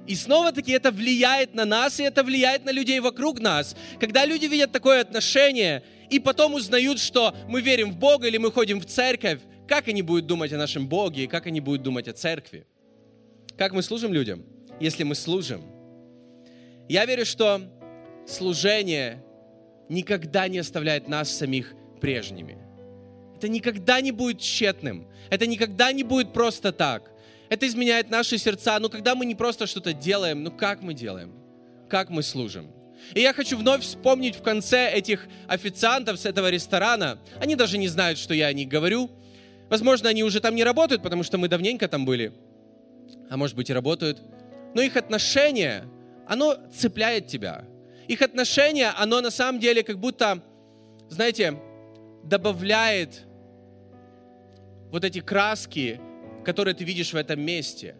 И 0.06 0.16
снова-таки 0.16 0.74
это 0.74 0.92
влияет 0.92 1.54
на 1.54 1.64
нас, 1.64 2.02
и 2.02 2.04
это 2.04 2.26
влияет 2.26 2.66
на 2.66 2.72
людей 2.72 3.00
вокруг 3.00 3.40
нас. 3.40 3.78
Когда 4.02 4.26
люди 4.26 4.48
видят 4.48 4.74
такое 4.74 5.00
отношение, 5.00 5.82
и 6.10 6.20
потом 6.20 6.56
узнают, 6.56 7.00
что 7.00 7.34
мы 7.48 7.62
верим 7.62 7.94
в 7.94 7.96
Бога 7.96 8.28
или 8.28 8.36
мы 8.36 8.52
ходим 8.52 8.82
в 8.82 8.86
церковь, 8.86 9.40
как 9.66 9.88
они 9.88 10.02
будут 10.02 10.28
думать 10.28 10.52
о 10.52 10.58
нашем 10.58 10.90
Боге 10.90 11.24
и 11.24 11.28
как 11.28 11.48
они 11.48 11.62
будут 11.62 11.84
думать 11.84 12.10
о 12.10 12.12
церкви? 12.12 12.68
Как 13.58 13.72
мы 13.74 13.84
служим 13.84 14.14
людям, 14.14 14.44
если 14.80 15.04
мы 15.04 15.16
служим? 15.16 15.64
Я 16.90 17.06
верю, 17.06 17.26
что 17.26 17.62
служение 18.28 19.24
никогда 19.90 20.48
не 20.48 20.58
оставляет 20.58 21.08
нас 21.08 21.30
самих 21.30 21.74
прежними. 22.02 22.58
Это 23.36 23.48
никогда 23.48 24.02
не 24.02 24.12
будет 24.12 24.40
тщетным. 24.40 25.08
Это 25.30 25.46
никогда 25.46 25.92
не 25.92 26.04
будет 26.04 26.34
просто 26.34 26.72
так. 26.72 27.12
Это 27.50 27.68
изменяет 27.68 28.10
наши 28.10 28.38
сердца. 28.38 28.80
Но 28.80 28.90
когда 28.90 29.16
мы 29.16 29.26
не 29.26 29.36
просто 29.36 29.68
что-то 29.68 29.94
делаем, 29.94 30.44
ну 30.44 30.52
как 30.52 30.82
мы 30.82 30.94
делаем? 30.94 31.34
Как 31.90 32.10
мы 32.10 32.24
служим? 32.24 32.72
И 33.14 33.22
я 33.22 33.34
хочу 33.34 33.58
вновь 33.58 33.84
вспомнить 33.84 34.36
в 34.36 34.42
конце 34.42 34.90
этих 34.90 35.28
официантов 35.48 36.20
с 36.20 36.26
этого 36.26 36.50
ресторана. 36.50 37.20
Они 37.40 37.56
даже 37.56 37.78
не 37.78 37.88
знают, 37.88 38.18
что 38.18 38.34
я 38.34 38.48
о 38.48 38.54
них 38.54 38.68
говорю. 38.68 39.12
Возможно, 39.70 40.10
они 40.10 40.24
уже 40.24 40.40
там 40.40 40.56
не 40.56 40.64
работают, 40.64 41.04
потому 41.04 41.24
что 41.24 41.38
мы 41.38 41.48
давненько 41.48 41.88
там 41.88 42.06
были. 42.06 42.34
А 43.30 43.38
может 43.38 43.56
быть 43.56 43.70
и 43.70 43.74
работают. 43.74 44.22
Но 44.74 44.82
их 44.82 44.98
отношение, 44.98 45.86
оно 46.28 46.58
цепляет 46.74 47.28
тебя. 47.28 47.66
Их 48.08 48.22
отношение, 48.22 48.90
оно 48.90 49.22
на 49.22 49.32
самом 49.32 49.60
деле 49.60 49.84
как 49.84 50.00
будто, 50.00 50.42
знаете, 51.10 51.60
добавляет 52.24 53.24
вот 54.92 55.04
эти 55.04 55.20
краски, 55.20 56.00
которые 56.44 56.74
ты 56.74 56.84
видишь 56.84 57.14
в 57.14 57.16
этом 57.16 57.42
месте. 57.42 57.96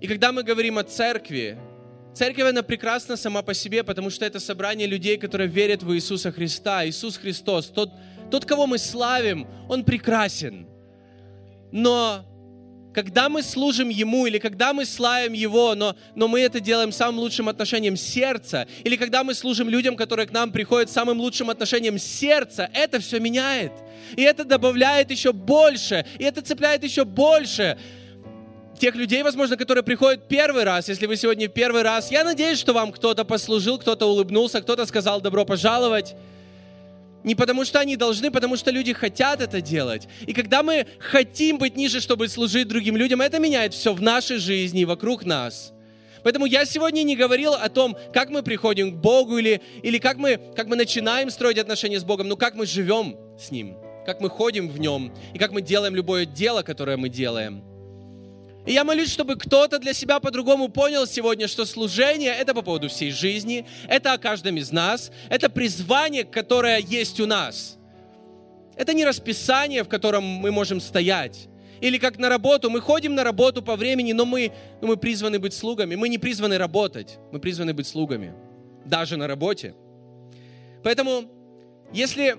И 0.00 0.06
когда 0.06 0.32
мы 0.32 0.42
говорим 0.42 0.78
о 0.78 0.84
церкви, 0.84 1.58
церковь, 2.14 2.48
она 2.48 2.62
прекрасна 2.62 3.16
сама 3.16 3.42
по 3.42 3.54
себе, 3.54 3.84
потому 3.84 4.10
что 4.10 4.24
это 4.24 4.40
собрание 4.40 4.86
людей, 4.86 5.16
которые 5.16 5.48
верят 5.48 5.82
в 5.82 5.94
Иисуса 5.94 6.32
Христа. 6.32 6.86
Иисус 6.86 7.16
Христос, 7.16 7.66
тот, 7.66 7.90
тот 8.30 8.44
кого 8.44 8.66
мы 8.66 8.78
славим, 8.78 9.46
Он 9.68 9.84
прекрасен. 9.84 10.66
Но 11.70 12.24
когда 12.94 13.28
мы 13.28 13.42
служим 13.42 13.88
Ему, 13.88 14.26
или 14.26 14.38
когда 14.38 14.72
мы 14.72 14.86
славим 14.86 15.32
Его, 15.32 15.74
но, 15.74 15.96
но 16.14 16.28
мы 16.28 16.40
это 16.40 16.60
делаем 16.60 16.92
самым 16.92 17.18
лучшим 17.18 17.48
отношением 17.48 17.96
сердца, 17.96 18.66
или 18.84 18.96
когда 18.96 19.24
мы 19.24 19.34
служим 19.34 19.68
людям, 19.68 19.96
которые 19.96 20.26
к 20.26 20.32
нам 20.32 20.52
приходят 20.52 20.90
самым 20.90 21.20
лучшим 21.20 21.50
отношением 21.50 21.98
сердца, 21.98 22.70
это 22.72 23.00
все 23.00 23.18
меняет. 23.18 23.72
И 24.16 24.22
это 24.22 24.44
добавляет 24.44 25.10
еще 25.10 25.32
больше, 25.32 26.06
и 26.18 26.24
это 26.24 26.40
цепляет 26.40 26.84
еще 26.84 27.04
больше 27.04 27.76
тех 28.78 28.94
людей, 28.94 29.22
возможно, 29.22 29.56
которые 29.56 29.84
приходят 29.84 30.28
первый 30.28 30.64
раз, 30.64 30.88
если 30.88 31.06
вы 31.06 31.16
сегодня 31.16 31.48
первый 31.48 31.82
раз, 31.82 32.10
я 32.10 32.24
надеюсь, 32.24 32.58
что 32.58 32.72
вам 32.72 32.92
кто-то 32.92 33.24
послужил, 33.24 33.78
кто-то 33.78 34.06
улыбнулся, 34.06 34.60
кто-то 34.60 34.86
сказал 34.86 35.20
«добро 35.20 35.44
пожаловать». 35.44 36.14
Не 37.24 37.34
потому 37.34 37.64
что 37.64 37.80
они 37.80 37.96
должны, 37.96 38.30
потому 38.30 38.56
что 38.56 38.70
люди 38.70 38.92
хотят 38.92 39.40
это 39.40 39.62
делать. 39.62 40.06
И 40.26 40.34
когда 40.34 40.62
мы 40.62 40.86
хотим 40.98 41.56
быть 41.56 41.74
ниже, 41.74 42.00
чтобы 42.00 42.28
служить 42.28 42.68
другим 42.68 42.96
людям, 42.96 43.22
это 43.22 43.38
меняет 43.38 43.72
все 43.72 43.94
в 43.94 44.02
нашей 44.02 44.36
жизни 44.36 44.84
вокруг 44.84 45.24
нас. 45.24 45.72
Поэтому 46.22 46.44
я 46.44 46.66
сегодня 46.66 47.02
не 47.02 47.16
говорил 47.16 47.54
о 47.54 47.68
том, 47.70 47.96
как 48.12 48.28
мы 48.28 48.42
приходим 48.42 48.92
к 48.92 49.00
Богу 49.00 49.38
или, 49.38 49.62
или 49.82 49.98
как, 49.98 50.18
мы, 50.18 50.38
как 50.54 50.68
мы 50.68 50.76
начинаем 50.76 51.30
строить 51.30 51.58
отношения 51.58 51.98
с 51.98 52.04
Богом, 52.04 52.28
но 52.28 52.36
как 52.36 52.54
мы 52.54 52.66
живем 52.66 53.16
с 53.38 53.50
Ним, 53.50 53.76
как 54.04 54.20
мы 54.20 54.28
ходим 54.28 54.68
в 54.68 54.78
Нем 54.78 55.14
и 55.32 55.38
как 55.38 55.50
мы 55.52 55.62
делаем 55.62 55.94
любое 55.94 56.26
дело, 56.26 56.62
которое 56.62 56.98
мы 56.98 57.08
делаем– 57.08 57.64
и 58.66 58.72
я 58.72 58.84
молюсь, 58.84 59.12
чтобы 59.12 59.36
кто-то 59.36 59.78
для 59.78 59.92
себя 59.92 60.20
по-другому 60.20 60.68
понял 60.68 61.06
сегодня, 61.06 61.48
что 61.48 61.66
служение— 61.66 62.32
это 62.38 62.54
по 62.54 62.62
поводу 62.62 62.88
всей 62.88 63.10
жизни, 63.10 63.66
это 63.88 64.14
о 64.14 64.18
каждом 64.18 64.56
из 64.56 64.72
нас, 64.72 65.10
это 65.28 65.50
призвание, 65.50 66.24
которое 66.24 66.78
есть 66.78 67.20
у 67.20 67.26
нас. 67.26 67.76
Это 68.76 68.94
не 68.94 69.04
расписание, 69.04 69.84
в 69.84 69.88
котором 69.88 70.24
мы 70.24 70.50
можем 70.50 70.80
стоять. 70.80 71.48
Или 71.80 71.98
как 71.98 72.18
на 72.18 72.28
работу. 72.28 72.70
Мы 72.70 72.80
ходим 72.80 73.14
на 73.14 73.22
работу 73.22 73.62
по 73.62 73.76
времени, 73.76 74.12
но 74.12 74.24
мы, 74.24 74.52
но 74.80 74.88
мы 74.88 74.96
призваны 74.96 75.38
быть 75.38 75.52
слугами. 75.52 75.94
Мы 75.94 76.08
не 76.08 76.18
призваны 76.18 76.56
работать, 76.56 77.18
мы 77.32 77.40
призваны 77.40 77.74
быть 77.74 77.86
слугами. 77.86 78.32
Даже 78.86 79.16
на 79.16 79.26
работе. 79.26 79.74
Поэтому, 80.82 81.24
если 81.92 82.36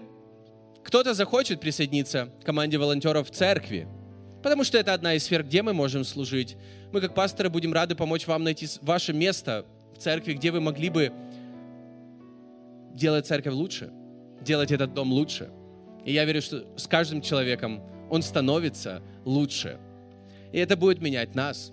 кто-то 0.83 1.13
захочет 1.13 1.59
присоединиться 1.59 2.29
к 2.41 2.45
команде 2.45 2.77
волонтеров 2.77 3.29
в 3.29 3.31
церкви, 3.31 3.87
потому 4.45 4.63
что 4.63 4.77
это 4.77 4.93
одна 4.93 5.15
из 5.15 5.23
сфер, 5.23 5.43
где 5.43 5.63
мы 5.63 5.73
можем 5.73 6.03
служить. 6.03 6.55
Мы, 6.93 7.01
как 7.01 7.15
пасторы, 7.15 7.49
будем 7.49 7.73
рады 7.73 7.95
помочь 7.95 8.27
вам 8.27 8.43
найти 8.43 8.67
ваше 8.83 9.11
место 9.11 9.65
в 9.95 9.97
церкви, 9.97 10.33
где 10.33 10.51
вы 10.51 10.61
могли 10.61 10.91
бы 10.91 11.11
делать 12.93 13.25
церковь 13.25 13.55
лучше, 13.55 13.91
делать 14.41 14.71
этот 14.71 14.93
дом 14.93 15.11
лучше. 15.11 15.49
И 16.05 16.13
я 16.13 16.25
верю, 16.25 16.43
что 16.43 16.63
с 16.77 16.85
каждым 16.85 17.23
человеком 17.23 17.81
он 18.11 18.21
становится 18.21 19.01
лучше. 19.25 19.79
И 20.53 20.59
это 20.59 20.77
будет 20.77 21.01
менять 21.01 21.33
нас. 21.33 21.71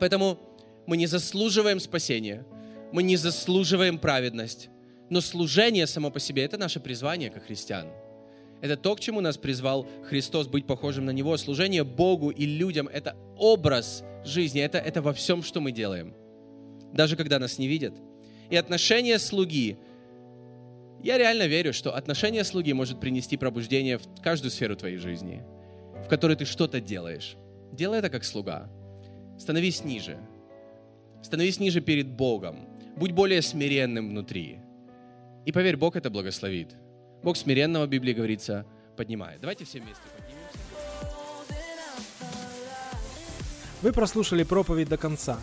Поэтому 0.00 0.40
мы 0.86 0.96
не 0.96 1.06
заслуживаем 1.06 1.78
спасения, 1.78 2.44
мы 2.90 3.04
не 3.04 3.14
заслуживаем 3.16 3.98
праведность, 3.98 4.68
но 5.10 5.20
служение 5.20 5.86
само 5.86 6.10
по 6.10 6.18
себе– 6.18 6.42
это 6.44 6.58
наше 6.58 6.80
призвание 6.80 7.30
как 7.30 7.46
христиан– 7.46 7.86
это 8.64 8.78
то, 8.78 8.96
к 8.96 9.00
чему 9.00 9.20
нас 9.20 9.36
призвал 9.36 9.86
Христос, 10.04 10.46
быть 10.46 10.66
похожим 10.66 11.04
на 11.04 11.10
Него. 11.10 11.36
Служение 11.36 11.84
Богу 11.84 12.30
и 12.30 12.46
людям– 12.46 12.88
это 12.92 13.14
образ 13.36 14.02
жизни, 14.24 14.62
это, 14.62 14.78
это 14.78 15.02
во 15.02 15.12
всем, 15.12 15.42
что 15.42 15.60
мы 15.60 15.70
делаем. 15.70 16.14
Даже 16.90 17.14
когда 17.14 17.38
нас 17.38 17.58
не 17.58 17.68
видят. 17.68 17.92
И 18.48 18.56
отношение 18.56 19.18
слуги, 19.18 19.76
я 21.02 21.18
реально 21.18 21.46
верю, 21.46 21.74
что 21.74 21.94
отношение 21.94 22.42
слуги 22.42 22.72
может 22.72 23.00
принести 23.00 23.36
пробуждение 23.36 23.98
в 23.98 24.22
каждую 24.22 24.50
сферу 24.50 24.76
твоей 24.76 24.96
жизни, 24.96 25.42
в 26.02 26.08
которой 26.08 26.34
ты 26.34 26.46
что-то 26.46 26.80
делаешь. 26.80 27.36
Делай 27.70 27.98
это 27.98 28.08
как 28.08 28.24
слуга. 28.24 28.70
Становись 29.38 29.84
ниже. 29.84 30.16
Становись 31.22 31.60
ниже 31.60 31.82
перед 31.82 32.08
Богом. 32.08 32.66
Будь 32.96 33.12
более 33.12 33.42
смиренным 33.42 34.08
внутри. 34.08 34.60
И 35.44 35.52
поверь, 35.52 35.76
Бог 35.76 35.96
это 35.96 36.08
благословит. 36.08 36.74
Бог 37.24 37.38
смиренного, 37.38 37.86
в 37.86 37.88
Библии 37.88 38.12
говорится, 38.12 38.66
поднимает. 38.98 39.40
Давайте 39.40 39.64
все 39.64 39.80
вместе 39.80 40.02
поднимемся. 40.14 40.58
Вы 43.80 43.92
прослушали 43.94 44.42
проповедь 44.42 44.90
до 44.90 44.98
конца, 44.98 45.38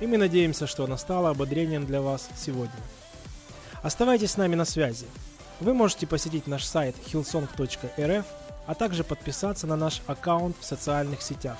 и 0.00 0.06
мы 0.06 0.16
надеемся, 0.16 0.68
что 0.68 0.84
она 0.84 0.96
стала 0.96 1.30
ободрением 1.30 1.86
для 1.86 2.00
вас 2.00 2.28
сегодня. 2.36 2.78
Оставайтесь 3.82 4.30
с 4.30 4.36
нами 4.36 4.54
на 4.54 4.64
связи. 4.64 5.06
Вы 5.58 5.74
можете 5.74 6.06
посетить 6.06 6.46
наш 6.46 6.64
сайт 6.64 6.94
hillsong.rf, 7.12 8.24
а 8.68 8.74
также 8.76 9.02
подписаться 9.02 9.66
на 9.66 9.74
наш 9.74 10.02
аккаунт 10.06 10.54
в 10.60 10.64
социальных 10.64 11.20
сетях. 11.20 11.58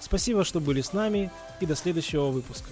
Спасибо, 0.00 0.42
что 0.42 0.58
были 0.58 0.80
с 0.80 0.92
нами, 0.92 1.30
и 1.60 1.66
до 1.66 1.76
следующего 1.76 2.30
выпуска. 2.30 2.70